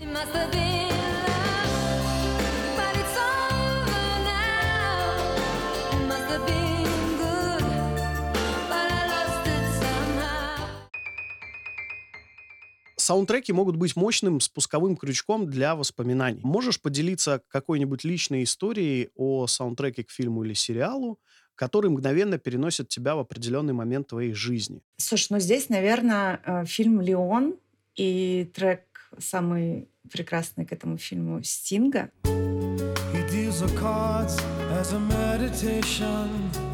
Саундтреки 13.08 13.54
могут 13.54 13.78
быть 13.78 13.96
мощным 13.96 14.42
спусковым 14.42 14.98
крючком 14.98 15.50
для 15.50 15.78
воспоминаний. 15.78 16.42
Можешь 16.44 16.82
поделиться 16.82 17.42
какой-нибудь 17.48 18.04
личной 18.04 18.44
историей 18.44 19.12
о 19.16 19.48
саундтреке 19.48 20.04
к 20.04 20.12
фильму 20.12 20.44
или 20.44 20.54
сериалу, 20.54 21.18
который 21.56 21.90
мгновенно 21.90 22.38
переносит 22.38 22.90
тебя 22.90 23.16
в 23.16 23.20
определенный 23.20 23.72
момент 23.72 24.08
твоей 24.08 24.34
жизни? 24.34 24.82
Слушай, 24.98 25.28
ну 25.30 25.40
здесь, 25.40 25.70
наверное, 25.70 26.42
э, 26.46 26.66
фильм 26.66 27.00
«Леон» 27.00 27.56
и 27.96 28.52
трек 28.54 28.84
самый 29.18 29.88
прекрасный 30.12 30.66
к 30.66 30.74
этому 30.74 30.98
фильму 30.98 31.42
«Стинга». 31.44 32.12
He 32.26 33.24
deals 33.32 33.62
the 33.62 33.74
cards 33.80 34.38
as 34.78 34.92
a 34.92 35.00
meditation. 35.00 36.67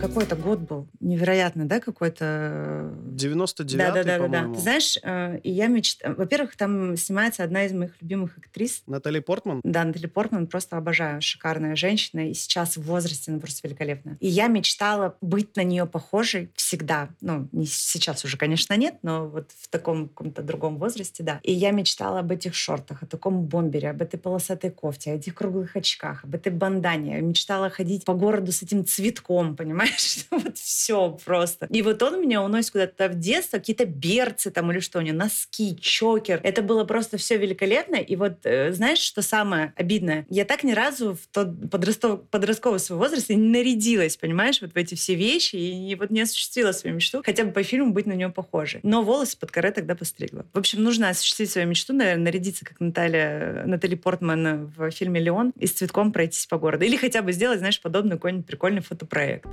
Какой-то 0.00 0.36
год 0.36 0.60
был. 0.60 0.88
Невероятно, 1.00 1.66
да, 1.66 1.80
какой-то... 1.80 2.94
99-й, 3.10 3.76
да, 3.76 3.92
да, 3.92 4.02
да, 4.02 4.18
да, 4.18 4.28
да. 4.28 4.54
Ты 4.54 4.60
знаешь, 4.60 4.98
э, 5.02 5.38
и 5.40 5.50
я 5.50 5.66
мечтаю... 5.66 6.16
Во-первых, 6.16 6.56
там 6.56 6.96
снимается 6.96 7.44
одна 7.44 7.66
из 7.66 7.72
моих 7.72 7.92
любимых 8.00 8.38
актрис. 8.38 8.82
Натали 8.86 9.20
Портман? 9.20 9.60
Да, 9.64 9.84
Натали 9.84 10.06
Портман 10.06 10.46
просто 10.46 10.78
обожаю. 10.78 11.20
Шикарная 11.20 11.76
женщина. 11.76 12.30
И 12.30 12.34
сейчас 12.34 12.78
в 12.78 12.82
возрасте 12.82 13.30
она 13.30 13.38
просто 13.38 13.68
великолепная. 13.68 14.16
И 14.20 14.28
я 14.28 14.46
мечтала 14.46 15.16
быть 15.20 15.54
на 15.56 15.62
нее 15.62 15.84
похожей 15.84 16.50
всегда. 16.54 17.10
Ну, 17.20 17.48
не 17.52 17.66
сейчас 17.66 18.24
уже, 18.24 18.38
конечно, 18.38 18.74
нет, 18.74 18.94
но 19.02 19.26
вот 19.26 19.50
в 19.60 19.68
таком 19.68 20.08
каком-то 20.08 20.42
другом 20.42 20.78
возрасте, 20.78 21.22
да. 21.22 21.40
И 21.42 21.52
я 21.52 21.70
мечтала 21.70 22.20
об 22.20 22.30
этих 22.30 22.54
шортах, 22.54 23.02
о 23.02 23.06
таком 23.06 23.44
бомбере, 23.44 23.90
об 23.90 24.00
этой 24.00 24.18
полосатой 24.18 24.70
кофте, 24.70 25.12
о 25.12 25.14
этих 25.16 25.34
круглых 25.34 25.76
очках, 25.76 26.24
об 26.24 26.34
этой 26.34 26.50
бандане. 26.50 27.16
Я 27.16 27.20
мечтала 27.20 27.73
ходить 27.74 28.04
по 28.04 28.14
городу 28.14 28.52
с 28.52 28.62
этим 28.62 28.84
цветком, 28.84 29.56
понимаешь? 29.56 30.26
вот 30.30 30.56
все 30.56 31.18
просто. 31.24 31.66
И 31.70 31.82
вот 31.82 32.02
он 32.02 32.20
меня 32.20 32.42
уносит 32.42 32.72
куда-то 32.72 33.08
в 33.08 33.18
детство, 33.18 33.58
какие-то 33.58 33.84
берцы 33.84 34.50
там 34.50 34.70
или 34.72 34.80
что 34.80 34.98
у 34.98 35.02
него, 35.02 35.16
носки, 35.16 35.76
чокер. 35.80 36.40
Это 36.42 36.62
было 36.62 36.84
просто 36.84 37.16
все 37.16 37.36
великолепно. 37.36 37.96
И 37.96 38.16
вот 38.16 38.44
э, 38.44 38.72
знаешь, 38.72 38.98
что 38.98 39.22
самое 39.22 39.72
обидное? 39.76 40.26
Я 40.30 40.44
так 40.44 40.64
ни 40.64 40.72
разу 40.72 41.14
в 41.14 41.26
тот 41.32 41.70
подростов, 41.70 42.26
подростковый 42.28 42.80
свой 42.80 42.98
возраст 42.98 43.28
не 43.28 43.36
нарядилась, 43.36 44.16
понимаешь, 44.16 44.60
вот 44.60 44.72
в 44.72 44.76
эти 44.76 44.94
все 44.94 45.14
вещи, 45.14 45.56
и, 45.56 45.90
и 45.90 45.94
вот 45.94 46.10
не 46.10 46.22
осуществила 46.22 46.72
свою 46.72 46.96
мечту, 46.96 47.22
хотя 47.24 47.44
бы 47.44 47.52
по 47.52 47.62
фильму 47.62 47.92
быть 47.92 48.06
на 48.06 48.12
нее 48.12 48.28
похожей. 48.28 48.80
Но 48.82 49.02
волосы 49.02 49.38
под 49.38 49.50
коре 49.50 49.70
тогда 49.70 49.94
постригла. 49.94 50.46
В 50.52 50.58
общем, 50.58 50.82
нужно 50.82 51.08
осуществить 51.10 51.50
свою 51.50 51.66
мечту, 51.66 51.92
наверное, 51.92 52.24
нарядиться, 52.24 52.64
как 52.64 52.80
Наталья, 52.80 53.64
Натали 53.66 53.94
Портман 53.94 54.66
в 54.76 54.90
фильме 54.90 55.20
«Леон» 55.20 55.52
и 55.58 55.66
с 55.66 55.72
цветком 55.72 56.12
пройтись 56.12 56.46
по 56.46 56.58
городу. 56.58 56.84
Или 56.84 56.96
хотя 56.96 57.22
бы 57.22 57.32
сделать, 57.32 57.60
знаешь, 57.64 57.80
подобный 57.80 58.16
какой-нибудь 58.16 58.46
прикольный 58.46 58.82
фотопроект. 58.82 59.48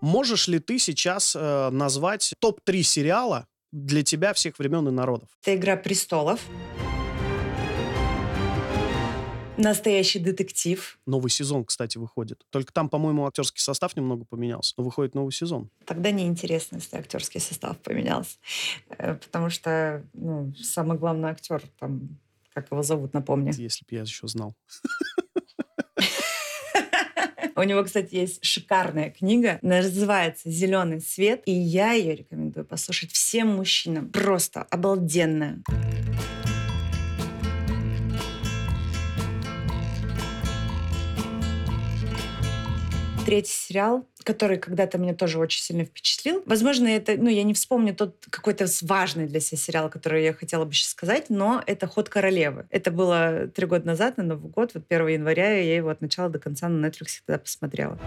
Можешь 0.00 0.48
ли 0.48 0.58
ты 0.58 0.78
сейчас 0.78 1.36
э, 1.38 1.68
назвать 1.68 2.32
топ-3 2.38 2.82
сериала 2.82 3.46
для 3.72 4.02
тебя 4.02 4.32
всех 4.32 4.58
времен 4.58 4.88
и 4.88 4.90
народов? 4.90 5.28
Это 5.42 5.54
«Игра 5.54 5.76
престолов». 5.76 6.40
Настоящий 9.58 10.18
детектив. 10.18 10.98
Новый 11.04 11.28
сезон, 11.28 11.66
кстати, 11.66 11.98
выходит. 11.98 12.42
Только 12.48 12.72
там, 12.72 12.88
по-моему, 12.88 13.26
актерский 13.26 13.60
состав 13.60 13.94
немного 13.94 14.24
поменялся. 14.24 14.72
Но 14.78 14.84
выходит 14.84 15.14
новый 15.14 15.32
сезон. 15.32 15.68
Тогда 15.84 16.10
неинтересно, 16.10 16.76
если 16.76 16.96
актерский 16.96 17.38
состав 17.38 17.76
поменялся. 17.80 18.38
Э, 18.96 19.16
потому 19.16 19.50
что 19.50 20.06
ну, 20.14 20.54
самый 20.54 20.96
главный 20.96 21.28
актер 21.28 21.62
там, 21.78 22.18
как 22.54 22.72
его 22.72 22.82
зовут, 22.82 23.12
напомни. 23.12 23.52
Если 23.54 23.84
бы 23.84 23.94
я 23.94 24.00
еще 24.00 24.26
знал. 24.26 24.56
У 27.62 27.64
него, 27.64 27.84
кстати, 27.84 28.16
есть 28.16 28.44
шикарная 28.44 29.10
книга, 29.10 29.60
называется 29.62 30.50
«Зеленый 30.50 31.00
свет», 31.00 31.42
и 31.46 31.52
я 31.52 31.92
ее 31.92 32.16
рекомендую 32.16 32.66
послушать 32.66 33.12
всем 33.12 33.54
мужчинам. 33.54 34.10
Просто 34.10 34.62
обалденная. 34.62 35.62
Третий 43.24 43.52
сериал, 43.52 44.06
который 44.24 44.58
когда-то 44.58 44.98
меня 44.98 45.14
тоже 45.14 45.38
очень 45.38 45.62
сильно 45.62 45.84
впечатлил. 45.84 46.42
Возможно, 46.46 46.88
это, 46.88 47.16
ну, 47.16 47.28
я 47.28 47.42
не 47.42 47.54
вспомню 47.54 47.94
тот 47.94 48.16
какой-то 48.30 48.66
важный 48.82 49.26
для 49.26 49.40
себя 49.40 49.58
сериал, 49.58 49.90
который 49.90 50.24
я 50.24 50.32
хотела 50.32 50.64
бы 50.64 50.72
сейчас 50.72 50.90
сказать, 50.90 51.26
но 51.28 51.62
это 51.66 51.86
«Ход 51.86 52.08
королевы». 52.08 52.66
Это 52.70 52.90
было 52.90 53.48
три 53.54 53.66
года 53.66 53.86
назад, 53.86 54.16
на 54.16 54.24
Новый 54.24 54.50
год, 54.50 54.72
вот 54.74 54.84
1 54.88 55.08
января, 55.08 55.58
я 55.58 55.76
его 55.76 55.88
от 55.90 56.00
начала 56.00 56.28
до 56.28 56.38
конца 56.38 56.68
на 56.68 56.86
Netflix 56.86 57.20
тогда 57.24 57.38
посмотрела. 57.38 57.98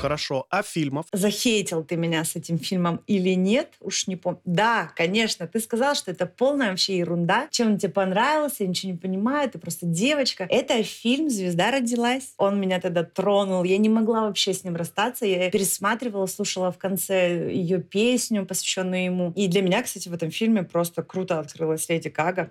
Хорошо. 0.00 0.46
А 0.50 0.62
фильмов? 0.62 1.06
Захейтил 1.12 1.84
ты 1.84 1.96
меня 1.96 2.24
с 2.24 2.36
этим 2.36 2.58
фильмом 2.58 3.02
или 3.06 3.34
нет, 3.34 3.74
уж 3.80 4.06
не 4.06 4.16
помню. 4.16 4.40
Да, 4.44 4.90
конечно, 4.96 5.46
ты 5.46 5.60
сказал, 5.60 5.94
что 5.94 6.10
это 6.10 6.26
полная 6.26 6.70
вообще 6.70 6.98
ерунда. 6.98 7.48
Чем 7.50 7.72
он 7.72 7.78
тебе 7.78 7.92
понравился, 7.92 8.64
я 8.64 8.68
ничего 8.68 8.92
не 8.92 8.98
понимаю, 8.98 9.50
ты 9.50 9.58
просто 9.58 9.86
девочка. 9.86 10.46
Это 10.48 10.82
фильм 10.82 11.28
«Звезда 11.28 11.70
родилась». 11.70 12.32
Он 12.38 12.60
меня 12.60 12.80
тогда 12.80 13.04
тронул. 13.04 13.64
Я 13.64 13.78
не 13.78 13.88
могла 13.88 14.22
вообще 14.22 14.54
с 14.54 14.64
ним 14.64 14.76
расстаться. 14.76 15.26
Я 15.26 15.50
пересматривала, 15.50 16.26
слушала 16.26 16.72
в 16.72 16.78
конце 16.78 17.52
ее 17.52 17.80
песню, 17.80 18.46
посвященную 18.46 19.04
ему. 19.04 19.32
И 19.36 19.48
для 19.48 19.62
меня, 19.62 19.82
кстати, 19.82 20.08
в 20.08 20.14
этом 20.14 20.30
фильме 20.30 20.62
просто 20.62 21.02
круто 21.02 21.38
открылась 21.38 21.88
Леди 21.88 22.08
Гага. 22.08 22.50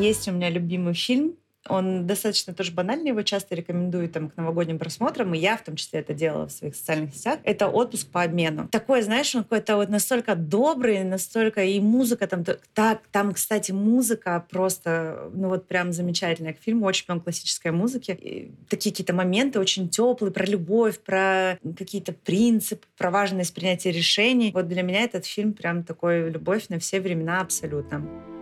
Есть 0.00 0.28
у 0.28 0.32
меня 0.32 0.48
любимый 0.48 0.94
фильм 0.94 1.36
он 1.68 2.06
достаточно 2.06 2.54
тоже 2.54 2.72
банальный, 2.72 3.08
его 3.08 3.22
часто 3.22 3.54
рекомендуют 3.54 4.12
там, 4.12 4.30
к 4.30 4.36
новогодним 4.36 4.78
просмотрам, 4.78 5.32
и 5.34 5.38
я 5.38 5.56
в 5.56 5.62
том 5.62 5.76
числе 5.76 6.00
это 6.00 6.14
делала 6.14 6.48
в 6.48 6.52
своих 6.52 6.74
социальных 6.74 7.14
сетях. 7.14 7.38
Это 7.44 7.68
отпуск 7.68 8.08
по 8.10 8.22
обмену. 8.22 8.68
Такой, 8.68 9.02
знаешь, 9.02 9.34
он 9.34 9.42
какой-то 9.42 9.76
вот 9.76 9.88
настолько 9.90 10.34
добрый, 10.34 11.04
настолько 11.04 11.62
и 11.62 11.78
музыка 11.80 12.26
там... 12.26 12.44
Так, 12.74 13.02
там, 13.12 13.32
кстати, 13.32 13.72
музыка 13.72 14.44
просто, 14.50 15.30
ну 15.34 15.48
вот 15.48 15.68
прям 15.68 15.92
замечательная. 15.92 16.54
К 16.54 16.60
фильму 16.60 16.86
очень 16.86 17.04
много 17.08 17.24
классической 17.24 17.72
музыки. 17.72 18.18
И 18.20 18.52
такие 18.68 18.92
какие-то 18.92 19.12
моменты 19.12 19.60
очень 19.60 19.88
теплые, 19.88 20.32
про 20.32 20.46
любовь, 20.46 20.98
про 20.98 21.58
какие-то 21.76 22.12
принципы, 22.12 22.86
про 22.96 23.10
важность 23.10 23.54
принятия 23.54 23.92
решений. 23.92 24.50
Вот 24.54 24.66
для 24.66 24.82
меня 24.82 25.02
этот 25.02 25.26
фильм 25.26 25.52
прям 25.52 25.84
такой 25.84 26.30
любовь 26.30 26.68
на 26.68 26.78
все 26.78 27.00
времена 27.00 27.40
абсолютно. 27.40 28.39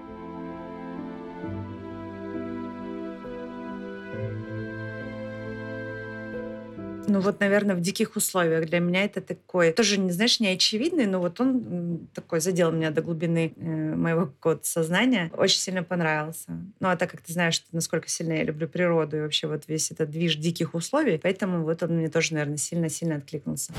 Ну 7.08 7.20
вот, 7.20 7.40
наверное, 7.40 7.74
в 7.74 7.80
диких 7.80 8.16
условиях. 8.16 8.66
Для 8.66 8.80
меня 8.80 9.04
это 9.04 9.22
такой, 9.22 9.72
тоже, 9.72 9.98
не 9.98 10.12
знаешь, 10.12 10.40
не 10.40 10.48
очевидный, 10.48 11.06
но 11.06 11.20
вот 11.20 11.40
он 11.40 12.08
такой 12.12 12.40
задел 12.40 12.70
меня 12.70 12.90
до 12.90 13.00
глубины 13.00 13.54
э, 13.56 13.94
моего 13.94 14.26
какого-то 14.26 14.66
сознания. 14.66 15.30
Очень 15.34 15.58
сильно 15.58 15.82
понравился. 15.82 16.50
Ну 16.80 16.88
а 16.88 16.96
так 16.96 17.10
как 17.10 17.22
ты 17.22 17.32
знаешь, 17.32 17.64
насколько 17.72 18.08
сильно 18.08 18.34
я 18.34 18.44
люблю 18.44 18.68
природу 18.68 19.16
и 19.16 19.20
вообще 19.20 19.46
вот 19.46 19.64
весь 19.68 19.90
этот 19.90 20.10
движ 20.10 20.36
диких 20.36 20.74
условий, 20.74 21.18
поэтому 21.18 21.64
вот 21.64 21.82
он 21.82 21.96
мне 21.96 22.08
тоже, 22.08 22.34
наверное, 22.34 22.58
сильно-сильно 22.58 23.16
откликнулся. 23.16 23.72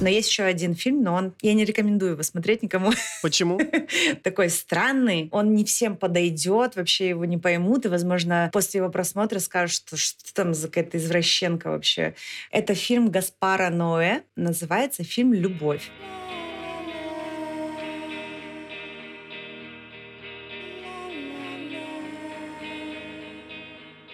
Но 0.00 0.08
есть 0.08 0.30
еще 0.30 0.44
один 0.44 0.74
фильм, 0.74 1.02
но 1.02 1.14
он 1.14 1.34
я 1.42 1.54
не 1.54 1.64
рекомендую 1.64 2.12
его 2.12 2.22
смотреть 2.22 2.62
никому. 2.62 2.92
Почему? 3.22 3.58
Такой 4.22 4.48
странный. 4.48 5.28
Он 5.32 5.54
не 5.54 5.64
всем 5.64 5.96
подойдет, 5.96 6.76
вообще 6.76 7.08
его 7.08 7.24
не 7.24 7.36
поймут, 7.36 7.84
и, 7.84 7.88
возможно, 7.88 8.48
после 8.52 8.78
его 8.78 8.90
просмотра 8.90 9.40
скажут, 9.40 9.76
что 9.76 9.96
что 9.96 10.34
там 10.34 10.54
за 10.54 10.68
какая-то 10.68 10.98
извращенка 10.98 11.70
вообще. 11.70 12.14
Это 12.50 12.74
фильм 12.74 13.10
Гаспара 13.10 13.70
Ноэ, 13.70 14.22
называется 14.36 15.02
фильм 15.02 15.32
«Любовь». 15.32 15.90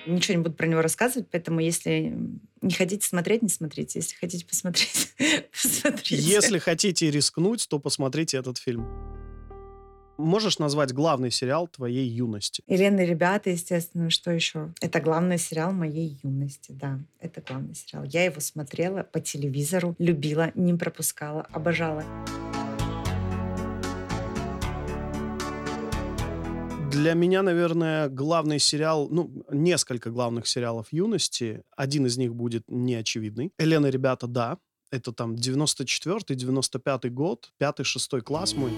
Ничего 0.07 0.37
не 0.37 0.43
буду 0.43 0.55
про 0.55 0.67
него 0.67 0.83
рассказывать, 0.83 1.29
поэтому 1.31 1.61
если 1.61 2.17
не 2.61 2.73
хотите 2.73 3.07
смотреть, 3.07 3.43
не 3.43 3.49
смотрите. 3.49 3.99
Если 3.99 4.15
хотите 4.17 4.47
посмотреть, 4.47 5.15
посмотрите. 5.53 6.17
Если 6.17 6.59
хотите 6.59 7.11
рискнуть, 7.11 7.67
то 7.69 7.79
посмотрите 7.79 8.37
этот 8.37 8.59
фильм. 8.59 8.87
Можешь 10.17 10.59
назвать 10.61 10.93
главный 10.93 11.31
сериал 11.31 11.67
твоей 11.67 12.09
юности? 12.09 12.63
Елена 12.69 13.01
и 13.01 13.07
ребята, 13.07 13.51
естественно, 13.51 14.11
что 14.11 14.31
еще? 14.31 14.73
Это 14.81 15.01
главный 15.01 15.39
сериал 15.39 15.73
моей 15.73 16.19
юности, 16.23 16.71
да. 16.71 17.01
Это 17.19 17.41
главный 17.41 17.75
сериал. 17.75 18.05
Я 18.05 18.25
его 18.25 18.41
смотрела 18.41 19.03
по 19.03 19.21
телевизору, 19.21 19.97
любила, 19.99 20.53
не 20.55 20.75
пропускала, 20.75 21.43
обожала. 21.51 22.05
Для 26.95 27.15
меня, 27.15 27.43
наверное, 27.43 28.09
главный 28.09 28.61
сериал, 28.61 29.09
ну, 29.11 29.45
несколько 29.51 30.11
главных 30.11 30.47
сериалов 30.47 30.87
юности. 30.93 31.65
Один 31.77 32.07
из 32.07 32.17
них 32.17 32.37
будет 32.37 32.63
неочевидный. 32.69 33.53
«Елена, 33.59 33.87
ребята, 33.87 34.29
да». 34.29 34.59
Это 34.93 35.11
там 35.11 35.35
94-й, 35.35 36.37
95-й 36.37 37.11
год, 37.11 37.51
5-6 37.61 38.21
класс 38.21 38.55
мой. 38.55 38.71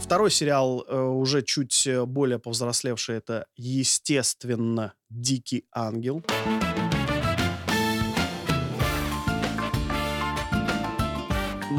Второй 0.00 0.30
сериал, 0.30 0.86
э, 0.88 0.98
уже 0.98 1.42
чуть 1.42 1.86
э, 1.86 2.06
более 2.06 2.38
повзрослевший, 2.38 3.16
это, 3.16 3.44
естественно, 3.56 4.94
«Дикий 5.10 5.66
ангел». 5.70 6.24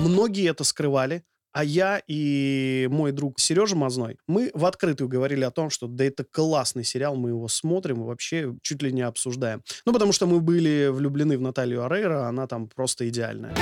Многие 0.02 0.50
это 0.50 0.64
скрывали, 0.64 1.24
а 1.54 1.64
я 1.64 2.02
и 2.08 2.88
мой 2.90 3.12
друг 3.12 3.40
Сережа 3.40 3.76
Мазной, 3.76 4.18
мы 4.28 4.50
в 4.56 4.66
открытую 4.66 5.08
говорили 5.08 5.44
о 5.44 5.52
том, 5.52 5.70
что 5.70 5.86
да 5.88 6.04
это 6.04 6.24
классный 6.24 6.84
сериал, 6.84 7.16
мы 7.16 7.30
его 7.30 7.48
смотрим 7.48 8.02
и 8.02 8.06
вообще 8.06 8.56
чуть 8.64 8.82
ли 8.82 8.92
не 8.92 9.02
обсуждаем. 9.02 9.62
Ну, 9.86 9.94
потому 9.94 10.12
что 10.12 10.26
мы 10.26 10.42
были 10.42 10.88
влюблены 10.92 11.38
в 11.38 11.42
Наталью 11.42 11.86
Арейра, 11.86 12.28
она 12.28 12.48
там 12.48 12.68
просто 12.68 13.08
идеальная. 13.10 13.54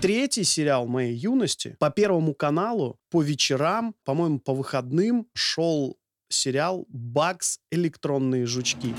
Третий 0.00 0.42
сериал 0.42 0.88
моей 0.88 1.14
юности 1.14 1.76
по 1.78 1.90
Первому 1.90 2.34
каналу 2.34 2.98
по 3.08 3.22
вечерам, 3.22 3.94
по-моему, 4.04 4.40
по 4.40 4.52
выходным 4.52 5.28
шел 5.32 5.96
сериал 6.28 6.86
«Бакс. 6.88 7.60
Электронные 7.70 8.46
жучки». 8.46 8.96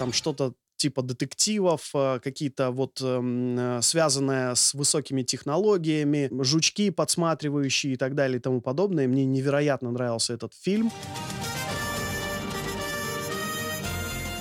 Там 0.00 0.14
что-то 0.14 0.54
типа 0.76 1.02
детективов, 1.02 1.90
э, 1.94 2.20
какие-то 2.24 2.70
вот 2.70 3.02
эм, 3.02 3.58
э, 3.58 3.82
связанные 3.82 4.56
с 4.56 4.72
высокими 4.72 5.22
технологиями, 5.22 6.30
жучки 6.42 6.88
подсматривающие 6.88 7.92
и 7.92 7.96
так 7.96 8.14
далее 8.14 8.38
и 8.38 8.40
тому 8.40 8.62
подобное. 8.62 9.06
Мне 9.06 9.26
невероятно 9.26 9.90
нравился 9.90 10.32
этот 10.32 10.54
фильм. 10.54 10.90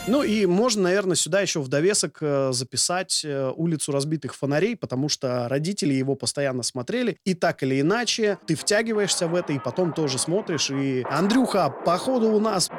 Ну 0.07 0.23
и 0.23 0.45
можно, 0.45 0.83
наверное, 0.83 1.17
сюда 1.17 1.41
еще 1.41 1.59
в 1.59 1.67
довесок 1.67 2.19
э, 2.21 2.53
записать 2.53 3.25
улицу 3.57 3.91
разбитых 3.91 4.33
фонарей, 4.33 4.77
потому 4.77 5.09
что 5.09 5.49
родители 5.49 5.93
его 5.93 6.15
постоянно 6.15 6.63
смотрели, 6.63 7.17
и 7.25 7.33
так 7.33 7.63
или 7.63 7.81
иначе 7.81 8.37
ты 8.47 8.55
втягиваешься 8.55 9.27
в 9.27 9.35
это, 9.35 9.51
и 9.51 9.59
потом 9.59 9.91
тоже 9.91 10.17
смотришь, 10.17 10.69
и 10.71 11.03
Андрюха, 11.11 11.69
походу 11.69 12.29
у 12.29 12.39
нас... 12.39 12.69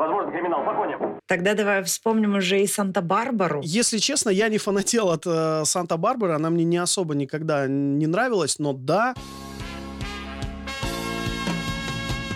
Возможно, 0.00 0.32
криминал. 0.32 0.64
Погоним. 0.64 1.20
Тогда 1.26 1.52
давай 1.52 1.82
вспомним 1.82 2.36
уже 2.36 2.58
и 2.62 2.66
Санта-Барбару. 2.66 3.60
Если 3.62 3.98
честно, 3.98 4.30
я 4.30 4.48
не 4.48 4.56
фанател 4.56 5.10
от 5.10 5.26
э, 5.26 5.64
Санта-Барбары, 5.66 6.32
она 6.32 6.48
мне 6.48 6.64
не 6.64 6.78
особо 6.78 7.14
никогда 7.14 7.66
не 7.68 8.06
нравилась, 8.06 8.58
но 8.58 8.72
да, 8.72 9.12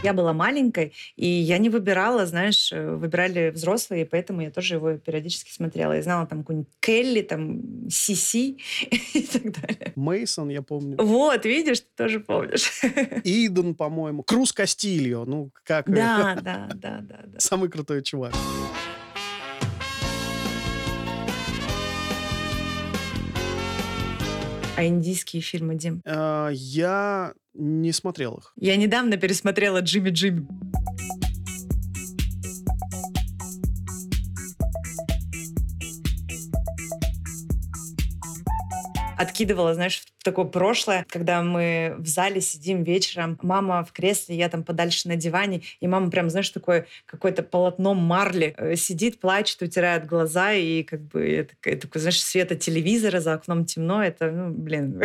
я 0.04 0.12
была 0.12 0.32
маленькой, 0.32 0.92
и 1.16 1.26
я 1.26 1.58
не 1.58 1.70
выбирала, 1.70 2.26
знаешь, 2.26 2.70
э, 2.72 2.94
выбирали 2.94 3.50
взрослые, 3.50 4.02
и 4.02 4.04
поэтому 4.04 4.42
я 4.42 4.50
тоже 4.50 4.74
его 4.74 4.98
периодически 4.98 5.50
смотрела. 5.50 5.94
Я 5.94 6.02
знала 6.02 6.26
там 6.26 6.40
какую-нибудь 6.40 6.70
Келли, 6.80 7.22
там 7.22 7.88
Сиси 7.88 8.58
и 9.14 9.22
так 9.22 9.60
далее. 9.60 9.92
Мейсон, 9.96 10.50
я 10.50 10.62
помню. 10.62 10.96
Вот, 10.98 11.46
видишь, 11.46 11.80
ты 11.80 11.86
тоже 11.96 12.20
помнишь. 12.20 12.70
Иден, 13.24 13.74
по-моему. 13.74 14.22
Круз 14.22 14.52
Кастильо, 14.52 15.24
ну 15.24 15.50
как... 15.64 15.90
Да, 15.90 16.38
да, 16.42 16.68
да, 16.74 17.00
да, 17.00 17.20
да. 17.24 17.38
Самый 17.38 17.70
крутой 17.70 18.02
чувак. 18.02 18.34
А 24.76 24.84
индийские 24.84 25.40
фильмы, 25.40 25.76
Дим? 25.76 26.02
А, 26.04 26.48
я 26.50 27.34
не 27.54 27.92
смотрел 27.92 28.34
их. 28.34 28.52
Я 28.56 28.76
недавно 28.76 29.16
пересмотрела 29.16 29.78
Джимми 29.78 30.10
Джимми. 30.10 30.48
Откидывала, 39.24 39.74
знаешь, 39.74 40.02
такое 40.22 40.46
прошлое, 40.46 41.04
когда 41.08 41.42
мы 41.42 41.94
в 41.98 42.06
зале 42.06 42.40
сидим 42.40 42.82
вечером, 42.82 43.38
мама 43.42 43.84
в 43.84 43.92
кресле, 43.92 44.36
я 44.36 44.48
там 44.48 44.64
подальше 44.64 45.08
на 45.08 45.16
диване, 45.16 45.62
и 45.80 45.86
мама 45.86 46.10
прям, 46.10 46.30
знаешь, 46.30 46.48
такое 46.50 46.86
какое-то 47.06 47.42
полотно 47.42 47.94
марли 47.94 48.54
э, 48.56 48.76
сидит, 48.76 49.20
плачет, 49.20 49.62
утирает 49.62 50.06
глаза, 50.06 50.52
и 50.52 50.82
как 50.82 51.02
бы 51.02 51.48
такой, 51.62 52.00
знаешь, 52.00 52.22
света 52.22 52.56
телевизора, 52.56 53.20
за 53.20 53.34
окном 53.34 53.64
темно, 53.66 54.02
это, 54.02 54.30
ну, 54.30 54.50
блин. 54.50 55.02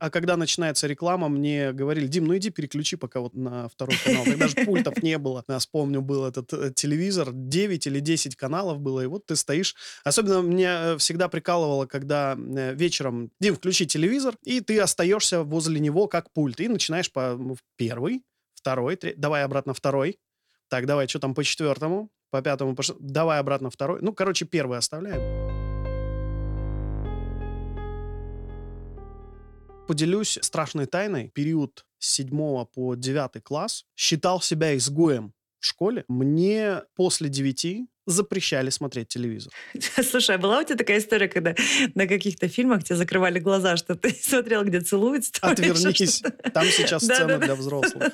А 0.00 0.10
когда 0.10 0.36
начинается 0.36 0.86
реклама, 0.86 1.28
мне 1.28 1.72
говорили, 1.72 2.06
Дим, 2.06 2.26
ну 2.26 2.36
иди 2.36 2.50
переключи 2.50 2.96
пока 2.96 3.20
вот 3.20 3.34
на 3.34 3.68
второй 3.68 3.96
канал. 4.04 4.24
Тогда 4.24 4.48
же 4.48 4.54
пультов 4.64 5.02
не 5.02 5.18
было. 5.18 5.44
Я 5.48 5.58
вспомню, 5.58 6.00
был 6.00 6.24
этот 6.24 6.52
э, 6.52 6.72
телевизор, 6.74 7.30
9 7.32 7.86
или 7.86 8.00
10 8.00 8.36
каналов 8.36 8.80
было, 8.80 9.00
и 9.00 9.06
вот 9.06 9.26
ты 9.26 9.36
стоишь. 9.36 9.74
Особенно 10.04 10.42
мне 10.42 10.96
всегда 10.98 11.28
прикалывало, 11.28 11.86
когда 11.86 12.36
вечером, 12.36 13.11
Дим, 13.40 13.54
включи 13.54 13.86
телевизор, 13.86 14.36
и 14.42 14.60
ты 14.60 14.80
остаешься 14.80 15.42
возле 15.42 15.80
него 15.80 16.08
как 16.08 16.32
пульт. 16.32 16.60
И 16.60 16.68
начинаешь 16.68 17.12
по 17.12 17.36
ну, 17.36 17.56
первый, 17.76 18.22
второй, 18.54 18.96
третий, 18.96 19.18
давай 19.18 19.44
обратно 19.44 19.74
второй. 19.74 20.18
Так, 20.68 20.86
давай, 20.86 21.06
что 21.08 21.18
там 21.18 21.34
по 21.34 21.44
четвертому, 21.44 22.10
по 22.30 22.40
пятому, 22.40 22.74
по 22.74 22.82
шестому, 22.82 23.06
давай 23.06 23.38
обратно 23.38 23.70
второй. 23.70 24.00
Ну, 24.00 24.12
короче, 24.12 24.46
первый 24.46 24.78
оставляем. 24.78 25.20
Поделюсь 29.86 30.38
страшной 30.40 30.86
тайной. 30.86 31.28
Период 31.28 31.84
с 31.98 32.14
седьмого 32.14 32.64
по 32.64 32.94
девятый 32.94 33.42
класс 33.42 33.84
считал 33.94 34.40
себя 34.40 34.76
изгоем 34.76 35.34
в 35.58 35.66
школе. 35.66 36.04
Мне 36.08 36.82
после 36.94 37.28
девяти 37.28 37.86
запрещали 38.06 38.70
смотреть 38.70 39.08
телевизор. 39.08 39.52
Слушай, 40.02 40.36
а 40.36 40.38
была 40.38 40.60
у 40.60 40.64
тебя 40.64 40.76
такая 40.76 40.98
история, 40.98 41.28
когда 41.28 41.54
на 41.94 42.06
каких-то 42.06 42.48
фильмах 42.48 42.84
тебе 42.84 42.96
закрывали 42.96 43.38
глаза, 43.38 43.76
что 43.76 43.94
ты 43.94 44.10
смотрел, 44.22 44.64
где 44.64 44.80
целуются? 44.80 45.32
Отвернись, 45.40 46.22
там 46.54 46.66
сейчас 46.66 47.04
сцена 47.04 47.38
для 47.38 47.54
взрослых. 47.54 48.12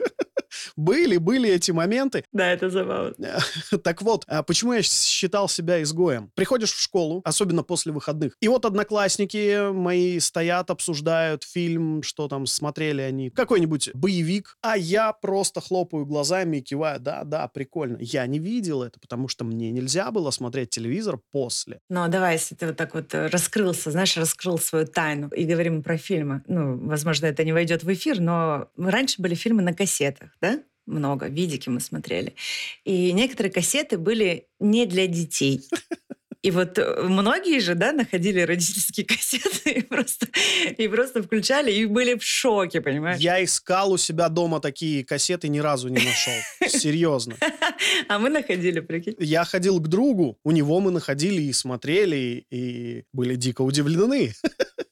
Были, 0.77 1.17
были 1.17 1.51
эти 1.51 1.71
моменты. 1.71 2.25
Да, 2.33 2.51
это 2.51 2.71
забавно. 2.71 3.15
Так 3.83 4.03
вот, 4.03 4.25
а 4.27 4.43
почему 4.43 4.73
я 4.73 4.83
считал 4.83 5.49
себя 5.49 5.83
изгоем? 5.83 6.31
Приходишь 6.35 6.73
в 6.73 6.81
школу, 6.81 7.21
особенно 7.25 7.63
после 7.63 7.93
выходных, 7.93 8.37
и 8.41 8.49
вот 8.49 8.65
одноклассники 8.65 9.71
мои 9.73 10.19
стоят, 10.21 10.71
обсуждают 10.71 11.45
фильм, 11.45 12.03
что 12.03 12.29
там 12.29 12.47
смотрели 12.47 13.03
они, 13.03 13.31
какой-нибудь 13.31 13.91
боевик, 13.95 14.57
а 14.63 14.77
я 14.77 15.13
просто 15.13 15.61
хлопаю 15.61 16.07
глазами 16.07 16.59
и 16.59 16.61
киваю, 16.61 17.01
да, 17.01 17.25
да, 17.25 17.49
прикольно. 17.49 17.99
Я 18.01 18.27
не 18.27 18.39
видел 18.39 18.83
это, 18.83 18.99
потому 19.01 19.29
что 19.29 19.45
мне 19.45 19.71
нельзя 19.71 20.11
было 20.11 20.31
смотреть 20.31 20.71
телевизор 20.71 21.21
после. 21.31 21.81
Ну, 21.89 22.09
давай, 22.09 22.35
если 22.35 22.55
ты 22.55 22.67
вот 22.67 22.77
так 22.77 22.95
вот 22.95 23.15
э, 23.15 23.27
раскрылся, 23.27 23.91
знаешь, 23.91 24.17
раскрыл 24.17 24.59
свою 24.59 24.87
тайну, 24.87 25.29
и 25.29 25.45
говорим 25.45 25.83
про 25.83 25.97
фильмы. 25.97 26.43
Ну, 26.47 26.79
возможно, 26.87 27.27
это 27.27 27.45
не 27.45 27.53
войдет 27.53 27.85
в 27.85 27.93
эфир, 27.93 28.21
но 28.21 28.69
раньше 28.77 29.21
были 29.21 29.35
фильмы 29.35 29.63
на 29.63 29.75
кассетах, 29.75 30.31
да? 30.41 30.63
много, 30.89 31.29
видики 31.29 31.69
мы 31.69 31.81
смотрели. 31.81 32.35
И 32.85 33.13
некоторые 33.13 33.53
кассеты 33.53 33.99
были 33.99 34.47
не 34.59 34.87
для 34.87 35.07
детей. 35.07 35.61
И 36.41 36.53
вот 36.53 36.79
э, 36.79 37.03
многие 37.03 37.59
же, 37.59 37.75
да, 37.75 37.93
находили 37.93 38.41
родительские 38.41 39.05
кассеты 39.07 39.71
и 39.71 39.83
просто, 39.83 40.29
и 40.77 40.87
просто 40.87 41.23
включали, 41.23 41.73
и 41.73 41.85
были 41.85 42.15
в 42.15 42.23
шоке, 42.23 42.81
понимаешь? 42.81 43.21
Я 43.21 43.43
искал 43.43 43.93
у 43.93 43.99
себя 43.99 44.29
дома 44.29 44.61
такие 44.61 45.05
кассеты, 45.05 45.49
ни 45.49 45.59
разу 45.59 45.89
не 45.89 45.97
нашел. 45.97 46.33
Серьезно. 46.69 47.37
А 48.09 48.19
мы 48.19 48.29
находили, 48.29 48.81
прикинь. 48.81 49.15
Я 49.19 49.45
ходил 49.45 49.81
к 49.81 49.89
другу, 49.89 50.39
у 50.45 50.51
него 50.51 50.81
мы 50.81 50.91
находили 50.91 51.43
и 51.43 51.53
смотрели, 51.53 52.47
и 52.51 53.05
были 53.13 53.35
дико 53.35 53.63
удивлены. 53.63 54.33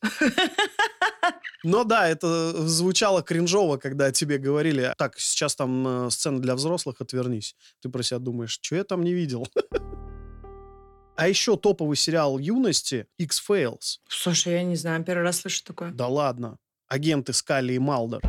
Но 1.67 1.83
да, 1.83 2.09
это 2.09 2.53
звучало 2.69 3.23
кринжово, 3.23 3.77
когда 3.77 4.13
тебе 4.13 4.39
говорили, 4.39 4.95
так, 4.97 5.19
сейчас 5.19 5.57
там 5.57 6.07
э, 6.07 6.11
сцена 6.11 6.41
для 6.41 6.55
взрослых, 6.55 7.01
отвернись. 7.01 7.57
Ты 7.83 7.89
про 7.89 8.05
себя 8.05 8.21
думаешь, 8.21 8.61
что 8.63 8.77
я 8.77 8.85
там 8.85 9.03
не 9.03 9.13
видел? 9.13 9.49
А 11.19 11.29
еще 11.29 11.57
топовый 11.57 11.97
сериал 11.97 12.39
юности 12.39 13.07
X-Fails. 13.19 14.01
Слушай, 14.07 14.53
я 14.53 14.63
не 14.65 14.77
знаю, 14.77 15.03
первый 15.03 15.23
раз 15.23 15.41
слышу 15.41 15.65
такое. 15.65 15.91
Да 15.91 16.09
ладно. 16.09 16.59
Агенты 16.89 17.33
Скалли 17.33 17.73
и 17.73 17.79
Малдер. 17.79 18.21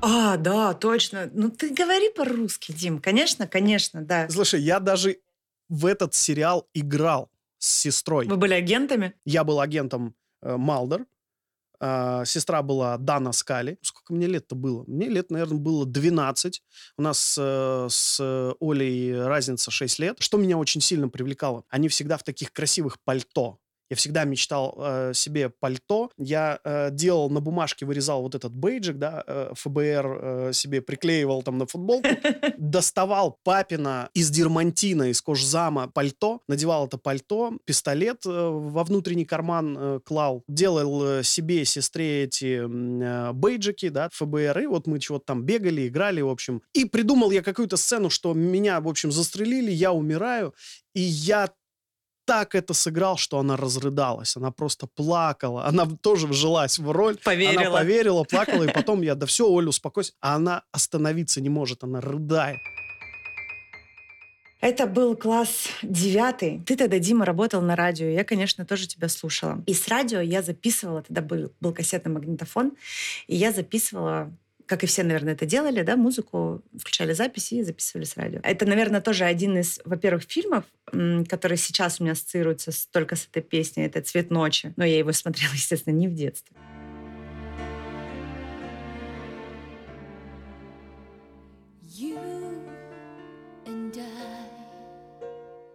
А, 0.00 0.36
да, 0.36 0.74
точно. 0.74 1.30
Ну 1.32 1.50
ты 1.50 1.70
говори 1.70 2.10
по-русски, 2.10 2.72
Дим. 2.72 3.00
Конечно, 3.00 3.48
конечно, 3.48 4.04
да. 4.04 4.28
Слушай, 4.28 4.60
я 4.60 4.78
даже 4.78 5.16
в 5.68 5.86
этот 5.86 6.14
сериал 6.14 6.68
играл 6.74 7.30
с 7.58 7.80
сестрой. 7.80 8.26
Вы 8.26 8.36
были 8.36 8.54
агентами? 8.54 9.14
Я 9.24 9.44
был 9.44 9.60
агентом 9.60 10.14
э, 10.42 10.56
Малдер. 10.56 11.06
Э, 11.80 12.24
сестра 12.26 12.62
была 12.62 12.98
Дана 12.98 13.32
Скали. 13.32 13.78
Сколько 13.82 14.12
мне 14.14 14.26
лет-то 14.26 14.54
было? 14.54 14.84
Мне 14.86 15.08
лет, 15.08 15.30
наверное, 15.30 15.58
было 15.58 15.86
12. 15.86 16.62
У 16.98 17.02
нас 17.02 17.36
э, 17.40 17.86
с 17.90 18.54
Олей 18.60 19.18
разница 19.18 19.70
6 19.70 19.98
лет. 19.98 20.16
Что 20.20 20.38
меня 20.38 20.58
очень 20.58 20.80
сильно 20.80 21.08
привлекало? 21.08 21.64
Они 21.68 21.88
всегда 21.88 22.16
в 22.18 22.22
таких 22.22 22.52
красивых 22.52 23.00
пальто. 23.00 23.58
Я 23.90 23.96
всегда 23.96 24.24
мечтал 24.24 24.74
э, 24.78 25.12
себе 25.14 25.50
пальто. 25.50 26.10
Я 26.16 26.58
э, 26.64 26.90
делал 26.90 27.30
на 27.30 27.40
бумажке, 27.40 27.84
вырезал 27.84 28.22
вот 28.22 28.34
этот 28.34 28.54
бейджик, 28.54 28.96
да, 28.98 29.22
э, 29.26 29.52
ФБР 29.54 30.18
э, 30.22 30.52
себе 30.52 30.80
приклеивал 30.80 31.42
там 31.42 31.58
на 31.58 31.66
футболку, 31.66 32.08
доставал 32.58 33.38
папина 33.44 34.08
из 34.14 34.30
дермантина, 34.30 35.10
из 35.10 35.20
кожзама 35.20 35.88
пальто, 35.88 36.40
надевал 36.48 36.86
это 36.86 36.98
пальто, 36.98 37.52
пистолет 37.64 38.24
э, 38.26 38.30
во 38.30 38.84
внутренний 38.84 39.26
карман 39.26 39.76
э, 39.78 40.00
клал, 40.04 40.42
делал 40.48 41.04
э, 41.04 41.22
себе, 41.22 41.64
сестре 41.64 42.24
эти 42.24 42.62
э, 42.64 43.32
бейджики, 43.32 43.88
да, 43.90 44.08
ФБР, 44.12 44.60
и 44.60 44.66
вот 44.66 44.86
мы 44.86 44.98
чего-то 44.98 45.26
там 45.26 45.44
бегали, 45.44 45.88
играли, 45.88 46.20
в 46.20 46.28
общем. 46.28 46.62
И 46.72 46.84
придумал 46.84 47.30
я 47.30 47.42
какую-то 47.42 47.76
сцену, 47.76 48.10
что 48.10 48.32
меня, 48.34 48.80
в 48.80 48.88
общем, 48.88 49.12
застрелили, 49.12 49.70
я 49.70 49.92
умираю, 49.92 50.54
и 50.94 51.00
я 51.00 51.50
так 52.24 52.54
это 52.54 52.74
сыграл, 52.74 53.16
что 53.16 53.38
она 53.38 53.56
разрыдалась. 53.56 54.36
Она 54.36 54.50
просто 54.50 54.86
плакала. 54.86 55.66
Она 55.66 55.86
тоже 55.86 56.26
вжилась 56.26 56.78
в 56.78 56.90
роль. 56.90 57.16
Поверила. 57.24 57.62
Она 57.62 57.70
поверила, 57.70 58.24
плакала. 58.24 58.64
И 58.64 58.72
потом 58.74 59.02
я, 59.02 59.14
да 59.14 59.26
все, 59.26 59.48
Оля, 59.48 59.68
успокойся. 59.68 60.12
А 60.20 60.34
она 60.34 60.62
остановиться 60.72 61.40
не 61.40 61.48
может. 61.48 61.84
Она 61.84 62.00
рыдает. 62.00 62.58
Это 64.64 64.86
был 64.86 65.14
класс 65.14 65.68
девятый. 65.82 66.62
Ты 66.64 66.76
тогда, 66.76 66.98
Дима, 66.98 67.26
работал 67.26 67.60
на 67.60 67.76
радио. 67.76 68.06
Я, 68.06 68.24
конечно, 68.24 68.64
тоже 68.64 68.86
тебя 68.86 69.10
слушала. 69.10 69.62
И 69.66 69.74
с 69.74 69.88
радио 69.88 70.20
я 70.20 70.40
записывала, 70.40 71.02
тогда 71.02 71.20
был, 71.20 71.52
был 71.60 71.74
кассетный 71.74 72.10
магнитофон, 72.10 72.72
и 73.26 73.36
я 73.36 73.52
записывала 73.52 74.32
как 74.66 74.84
и 74.84 74.86
все, 74.86 75.02
наверное, 75.02 75.34
это 75.34 75.46
делали, 75.46 75.82
да, 75.82 75.96
музыку, 75.96 76.62
включали 76.78 77.12
записи 77.12 77.54
и 77.54 77.62
записывали 77.62 78.04
с 78.04 78.16
радио. 78.16 78.40
Это, 78.42 78.66
наверное, 78.66 79.00
тоже 79.00 79.24
один 79.24 79.58
из, 79.58 79.80
во-первых, 79.84 80.24
фильмов, 80.24 80.64
который 81.28 81.56
сейчас 81.56 82.00
у 82.00 82.04
меня 82.04 82.12
ассоциируется 82.12 82.70
только 82.90 83.16
с 83.16 83.26
этой 83.26 83.42
песней, 83.42 83.84
это 83.84 84.00
«Цвет 84.00 84.30
ночи». 84.30 84.72
Но 84.76 84.84
я 84.84 84.98
его 84.98 85.12
смотрела, 85.12 85.50
естественно, 85.54 85.94
не 85.94 86.08
в 86.08 86.14
детстве. 86.14 86.56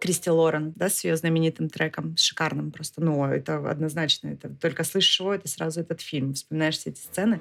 Кристи 0.00 0.30
Лорен, 0.30 0.72
да, 0.76 0.88
с 0.88 1.04
ее 1.04 1.16
знаменитым 1.16 1.68
треком, 1.68 2.16
шикарным 2.16 2.70
просто. 2.70 3.02
Ну, 3.02 3.24
это 3.24 3.70
однозначно. 3.70 4.28
Это 4.28 4.48
только 4.48 4.84
слышишь 4.84 5.20
его, 5.20 5.34
это 5.34 5.48
сразу 5.48 5.80
этот 5.80 6.00
фильм. 6.00 6.34
Вспоминаешь 6.34 6.78
все 6.78 6.90
эти 6.90 7.00
сцены. 7.00 7.40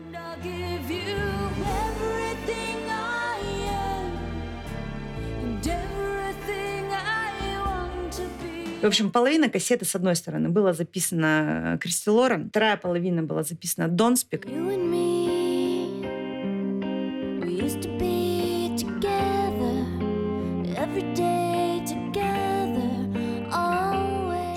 В 8.82 8.86
общем, 8.86 9.12
половина 9.12 9.50
кассеты, 9.50 9.84
с 9.84 9.94
одной 9.96 10.16
стороны, 10.16 10.48
была 10.48 10.72
записана 10.72 11.78
Кристи 11.82 12.10
Лорен, 12.10 12.48
вторая 12.50 12.78
половина 12.78 13.24
была 13.24 13.44
записана 13.44 13.90
Донспик. 13.90 14.46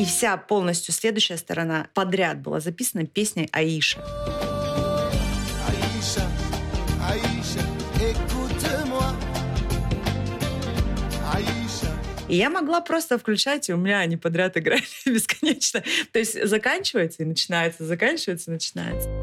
И 0.02 0.04
вся 0.04 0.36
полностью 0.36 0.92
следующая 0.92 1.36
сторона 1.36 1.86
подряд 1.94 2.40
была 2.40 2.58
записана 2.58 3.06
песней 3.06 3.48
Аиша. 3.52 4.00
Аиша, 5.68 6.26
Аиша, 7.08 7.64
И 12.28 12.34
я 12.34 12.50
могла 12.50 12.80
просто 12.80 13.16
включать, 13.16 13.68
и 13.68 13.74
у 13.74 13.76
меня 13.76 14.00
они 14.00 14.16
подряд 14.16 14.56
играли 14.56 14.82
бесконечно. 15.06 15.84
То 16.10 16.18
есть 16.18 16.48
заканчивается 16.48 17.22
и 17.22 17.24
начинается, 17.24 17.84
заканчивается 17.84 18.50
и 18.50 18.54
начинается. 18.54 19.21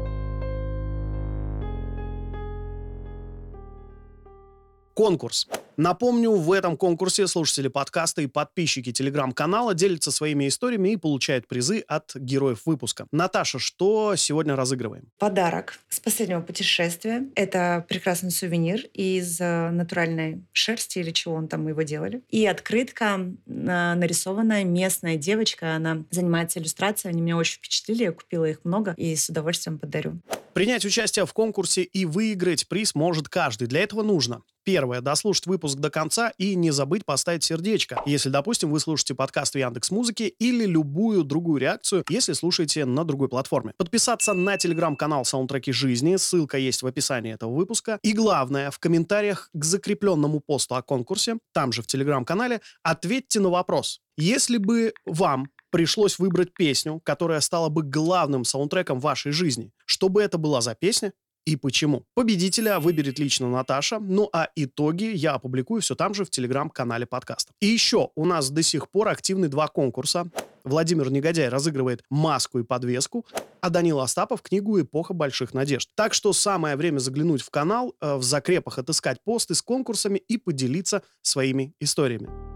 Конкурс. 4.94 5.48
Напомню, 5.76 6.32
в 6.32 6.52
этом 6.52 6.76
конкурсе 6.76 7.26
слушатели 7.26 7.68
подкаста 7.68 8.20
и 8.20 8.26
подписчики 8.26 8.92
телеграм-канала 8.92 9.72
делятся 9.72 10.10
своими 10.10 10.46
историями 10.46 10.90
и 10.90 10.96
получают 10.98 11.48
призы 11.48 11.82
от 11.88 12.14
героев 12.14 12.62
выпуска. 12.66 13.06
Наташа, 13.12 13.58
что 13.58 14.14
сегодня 14.16 14.56
разыгрываем? 14.56 15.04
Подарок 15.18 15.78
с 15.88 16.00
последнего 16.00 16.42
путешествия. 16.42 17.24
Это 17.34 17.86
прекрасный 17.88 18.30
сувенир 18.30 18.84
из 18.92 19.40
э, 19.40 19.70
натуральной 19.70 20.44
шерсти 20.52 20.98
или 20.98 21.12
чего 21.12 21.34
он 21.34 21.48
там 21.48 21.66
его 21.66 21.80
делали. 21.80 22.20
И 22.28 22.46
открытка 22.46 23.18
э, 23.18 23.34
нарисованная 23.46 24.64
местная 24.64 25.16
девочка. 25.16 25.76
Она 25.76 26.04
занимается 26.10 26.58
иллюстрацией. 26.58 27.12
Они 27.12 27.22
меня 27.22 27.38
очень 27.38 27.56
впечатлили. 27.56 28.02
Я 28.02 28.12
купила 28.12 28.44
их 28.44 28.64
много 28.64 28.92
и 28.98 29.16
с 29.16 29.30
удовольствием 29.30 29.78
подарю. 29.78 30.20
Принять 30.54 30.84
участие 30.84 31.26
в 31.26 31.32
конкурсе 31.32 31.82
и 31.82 32.04
выиграть 32.04 32.68
приз 32.68 32.94
может 32.94 33.28
каждый. 33.28 33.68
Для 33.68 33.82
этого 33.82 34.02
нужно 34.02 34.42
Первое. 34.64 35.00
Дослушать 35.00 35.46
выпуск 35.46 35.78
до 35.78 35.90
конца 35.90 36.32
и 36.36 36.54
не 36.54 36.70
забыть 36.70 37.04
поставить 37.04 37.44
сердечко, 37.44 38.02
если, 38.04 38.28
допустим, 38.28 38.70
вы 38.70 38.78
слушаете 38.78 39.14
подкаст 39.14 39.54
в 39.54 39.58
Яндекс 39.58 39.90
Музыке 39.90 40.28
или 40.28 40.66
любую 40.66 41.24
другую 41.24 41.60
реакцию, 41.60 42.04
если 42.08 42.34
слушаете 42.34 42.84
на 42.84 43.04
другой 43.04 43.28
платформе. 43.28 43.72
Подписаться 43.78 44.34
на 44.34 44.58
телеграм-канал 44.58 45.24
Саундтреки 45.24 45.72
жизни, 45.72 46.16
ссылка 46.16 46.58
есть 46.58 46.82
в 46.82 46.86
описании 46.86 47.32
этого 47.32 47.54
выпуска. 47.54 47.98
И 48.02 48.12
главное, 48.12 48.70
в 48.70 48.78
комментариях 48.78 49.48
к 49.54 49.64
закрепленному 49.64 50.40
посту 50.40 50.74
о 50.74 50.82
конкурсе, 50.82 51.38
там 51.52 51.72
же 51.72 51.82
в 51.82 51.86
телеграм-канале, 51.86 52.60
ответьте 52.82 53.40
на 53.40 53.48
вопрос. 53.48 54.00
Если 54.18 54.58
бы 54.58 54.92
вам 55.06 55.48
пришлось 55.70 56.18
выбрать 56.18 56.52
песню, 56.52 57.00
которая 57.04 57.40
стала 57.40 57.68
бы 57.68 57.82
главным 57.82 58.44
саундтреком 58.44 59.00
вашей 59.00 59.32
жизни. 59.32 59.72
Что 59.84 60.08
бы 60.08 60.22
это 60.22 60.38
была 60.38 60.60
за 60.60 60.74
песня 60.74 61.12
и 61.46 61.56
почему. 61.56 62.04
Победителя 62.14 62.78
выберет 62.80 63.18
лично 63.18 63.48
Наташа, 63.48 63.98
ну 63.98 64.28
а 64.32 64.48
итоги 64.56 65.04
я 65.04 65.34
опубликую 65.34 65.80
все 65.80 65.94
там 65.94 66.14
же 66.14 66.24
в 66.24 66.30
телеграм-канале 66.30 67.06
подкаста. 67.06 67.52
И 67.60 67.66
еще 67.66 68.10
у 68.14 68.24
нас 68.24 68.50
до 68.50 68.62
сих 68.62 68.90
пор 68.90 69.08
активны 69.08 69.48
два 69.48 69.68
конкурса. 69.68 70.30
Владимир 70.64 71.10
Негодяй 71.10 71.48
разыгрывает 71.48 72.02
маску 72.10 72.58
и 72.58 72.62
подвеску, 72.62 73.24
а 73.62 73.70
Данил 73.70 74.00
Остапов 74.00 74.42
книгу 74.42 74.78
«Эпоха 74.78 75.14
больших 75.14 75.54
надежд». 75.54 75.88
Так 75.94 76.12
что 76.12 76.34
самое 76.34 76.76
время 76.76 76.98
заглянуть 76.98 77.42
в 77.42 77.50
канал, 77.50 77.94
э, 78.00 78.16
в 78.16 78.22
закрепах 78.22 78.78
отыскать 78.78 79.22
посты 79.24 79.54
с 79.54 79.62
конкурсами 79.62 80.18
и 80.18 80.36
поделиться 80.36 81.02
своими 81.22 81.74
историями. 81.80 82.49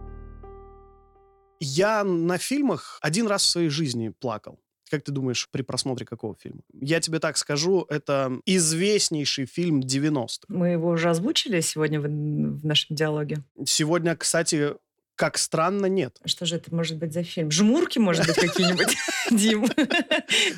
Я 1.60 2.04
на 2.04 2.38
фильмах 2.38 2.98
один 3.02 3.26
раз 3.26 3.42
в 3.42 3.48
своей 3.48 3.68
жизни 3.68 4.10
плакал. 4.10 4.60
Как 4.90 5.02
ты 5.02 5.12
думаешь, 5.12 5.48
при 5.50 5.62
просмотре 5.62 6.06
какого 6.06 6.36
фильма? 6.36 6.60
Я 6.72 7.00
тебе 7.00 7.18
так 7.18 7.36
скажу, 7.36 7.86
это 7.88 8.38
известнейший 8.44 9.46
фильм 9.46 9.80
90-х. 9.80 10.44
Мы 10.48 10.68
его 10.68 10.90
уже 10.90 11.10
озвучили 11.10 11.60
сегодня 11.60 12.00
в, 12.00 12.04
в 12.04 12.64
нашем 12.64 12.94
диалоге. 12.94 13.42
Сегодня, 13.64 14.14
кстати, 14.14 14.74
как 15.16 15.38
странно, 15.38 15.86
нет. 15.86 16.18
Что 16.24 16.44
же 16.44 16.56
это 16.56 16.74
может 16.74 16.98
быть 16.98 17.12
за 17.12 17.22
фильм? 17.22 17.50
Жмурки, 17.50 17.98
может 17.98 18.26
быть, 18.26 18.36
какие-нибудь, 18.36 18.96
Дим? 19.30 19.66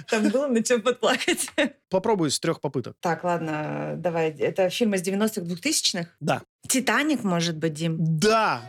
Там 0.09 0.29
было 0.31 0.49
на 0.49 0.63
чем 0.63 0.83
подплакать. 0.83 1.51
Попробуй 1.91 2.31
с 2.31 2.41
трех 2.41 2.61
попыток. 2.61 2.97
Так, 3.01 3.23
ладно, 3.23 3.95
давай. 3.97 4.31
Это 4.31 4.71
фильм 4.71 4.95
из 4.95 5.03
90-х, 5.03 5.43
2000-х? 5.43 6.09
Да. 6.21 6.43
«Титаник», 6.69 7.23
может 7.23 7.57
быть, 7.57 7.75
Дим? 7.75 7.97
Да! 8.01 8.61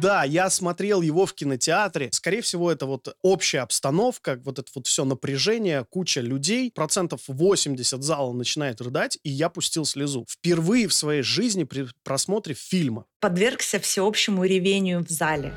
Да, 0.00 0.24
я 0.24 0.48
смотрел 0.48 1.02
его 1.02 1.26
в 1.26 1.34
кинотеатре. 1.34 2.08
Скорее 2.12 2.40
всего, 2.40 2.72
это 2.72 2.86
вот 2.86 3.14
общая 3.22 3.60
обстановка, 3.60 4.40
вот 4.44 4.58
это 4.58 4.70
вот 4.74 4.86
все 4.86 5.04
напряжение, 5.04 5.84
куча 5.90 6.22
людей. 6.22 6.72
Процентов 6.74 7.20
80 7.26 8.02
зала 8.02 8.32
начинает 8.32 8.80
рыдать, 8.80 9.18
и 9.22 9.30
я 9.30 9.50
пустил 9.50 9.84
слезу. 9.84 10.24
Впервые 10.28 10.88
в 10.88 10.94
своей 10.94 11.22
жизни 11.22 11.64
при 11.64 11.86
просмотре 12.02 12.54
фильма. 12.54 13.04
Подвергся 13.20 13.78
всеобщему 13.78 14.44
ревению 14.44 15.04
в 15.04 15.10
зале. 15.10 15.52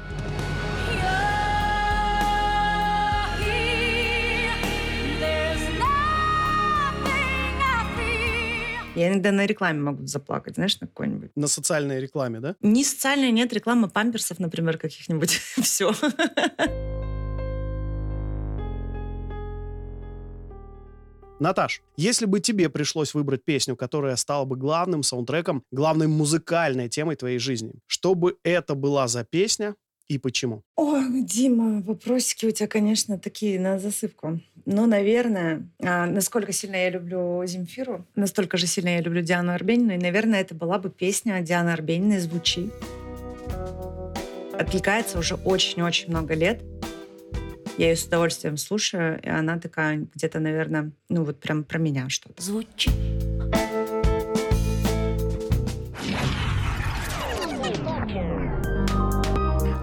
Я 8.95 9.09
иногда 9.09 9.31
на 9.31 9.47
рекламе 9.47 9.79
могу 9.79 10.05
заплакать, 10.05 10.55
знаешь, 10.55 10.79
на 10.79 10.85
какой-нибудь. 10.85 11.31
На 11.35 11.47
социальной 11.47 11.99
рекламе, 11.99 12.39
да? 12.39 12.55
Не 12.61 12.83
социальной, 12.83 13.31
нет, 13.31 13.51
реклама 13.51 13.89
памперсов, 13.89 14.37
например, 14.37 14.77
каких-нибудь. 14.77 15.31
Все. 15.61 15.93
Наташ, 21.39 21.81
если 21.97 22.25
бы 22.27 22.39
тебе 22.39 22.69
пришлось 22.69 23.15
выбрать 23.15 23.43
песню, 23.43 23.75
которая 23.75 24.15
стала 24.15 24.45
бы 24.45 24.55
главным 24.55 25.01
саундтреком, 25.01 25.63
главной 25.71 26.07
музыкальной 26.07 26.87
темой 26.87 27.15
твоей 27.15 27.39
жизни, 27.39 27.73
что 27.87 28.13
бы 28.13 28.37
это 28.43 28.75
была 28.75 29.07
за 29.07 29.25
песня 29.25 29.75
и 30.13 30.17
почему? 30.17 30.63
О, 30.75 30.99
Дима, 31.09 31.81
вопросики 31.81 32.45
у 32.45 32.51
тебя, 32.51 32.67
конечно, 32.67 33.17
такие 33.17 33.59
на 33.59 33.79
засыпку. 33.79 34.39
Ну, 34.65 34.85
наверное, 34.85 35.69
а, 35.79 36.05
насколько 36.05 36.51
сильно 36.51 36.75
я 36.75 36.89
люблю 36.89 37.43
Земфиру, 37.45 38.05
настолько 38.15 38.57
же 38.57 38.67
сильно 38.67 38.89
я 38.89 39.01
люблю 39.01 39.21
Диану 39.21 39.53
Арбенину, 39.53 39.93
и, 39.93 39.97
наверное, 39.97 40.41
это 40.41 40.55
была 40.55 40.79
бы 40.79 40.89
песня 40.89 41.41
Дианы 41.41 41.69
Арбениной 41.69 42.19
«Звучи». 42.19 42.69
Откликается 44.53 45.17
уже 45.17 45.35
очень-очень 45.35 46.09
много 46.09 46.35
лет. 46.35 46.61
Я 47.77 47.89
ее 47.89 47.95
с 47.95 48.05
удовольствием 48.05 48.55
слушаю, 48.57 49.19
и 49.21 49.27
она 49.27 49.59
такая 49.59 50.07
где-то, 50.13 50.39
наверное, 50.39 50.91
ну 51.09 51.23
вот 51.23 51.39
прям 51.39 51.63
про 51.63 51.79
меня 51.79 52.07
что-то. 52.07 52.41
Звучи. 52.41 52.91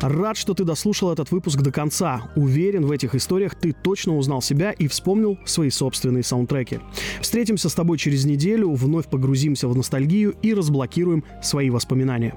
Рад, 0.03 0.38
что 0.38 0.55
ты 0.55 0.64
дослушал 0.64 1.12
этот 1.12 1.30
выпуск 1.30 1.61
до 1.61 1.70
конца. 1.70 2.22
Уверен, 2.34 2.86
в 2.86 2.90
этих 2.90 3.14
историях 3.14 3.55
ты 3.55 3.72
точно 3.72 4.16
узнал 4.16 4.40
себя 4.40 4.70
и 4.70 4.88
вспомнил 4.88 5.38
свои 5.44 5.68
собственные 5.68 6.22
саундтреки. 6.22 6.78
Встретимся 7.20 7.68
с 7.68 7.74
тобой 7.74 7.98
через 7.98 8.24
неделю, 8.24 8.72
вновь 8.72 9.09
погрузимся 9.09 9.68
в 9.68 9.76
ностальгию 9.76 10.34
и 10.40 10.55
разблокируем 10.55 11.22
свои 11.42 11.68
воспоминания. 11.68 12.34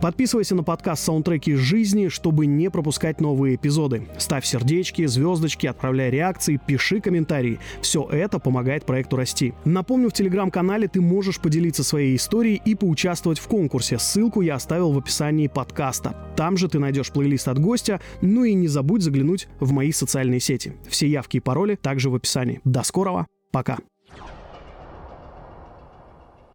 Подписывайся 0.00 0.54
на 0.54 0.62
подкаст 0.62 1.04
«Саундтреки 1.04 1.54
жизни», 1.56 2.08
чтобы 2.08 2.46
не 2.46 2.70
пропускать 2.70 3.20
новые 3.20 3.56
эпизоды. 3.56 4.08
Ставь 4.16 4.46
сердечки, 4.46 5.04
звездочки, 5.04 5.66
отправляй 5.66 6.10
реакции, 6.10 6.58
пиши 6.66 7.00
комментарии. 7.00 7.58
Все 7.82 8.08
это 8.10 8.38
помогает 8.38 8.86
проекту 8.86 9.16
расти. 9.16 9.52
Напомню, 9.66 10.08
в 10.08 10.14
телеграм-канале 10.14 10.88
ты 10.88 11.02
можешь 11.02 11.38
поделиться 11.38 11.84
своей 11.84 12.16
историей 12.16 12.62
и 12.64 12.74
поучаствовать 12.74 13.38
в 13.38 13.46
конкурсе. 13.46 13.98
Ссылку 13.98 14.40
я 14.40 14.54
оставил 14.54 14.92
в 14.92 14.98
описании 14.98 15.48
подкаста. 15.48 16.16
Там 16.34 16.56
же 16.56 16.68
ты 16.68 16.78
найдешь 16.78 16.93
найдешь 16.94 17.12
плейлист 17.12 17.48
от 17.48 17.58
гостя, 17.58 18.00
ну 18.22 18.44
и 18.44 18.54
не 18.54 18.68
забудь 18.68 19.02
заглянуть 19.02 19.48
в 19.58 19.72
мои 19.72 19.90
социальные 19.90 20.40
сети. 20.40 20.74
Все 20.88 21.08
явки 21.08 21.38
и 21.38 21.40
пароли 21.40 21.74
также 21.74 22.08
в 22.08 22.14
описании. 22.14 22.60
До 22.64 22.84
скорого, 22.84 23.26
пока! 23.50 23.78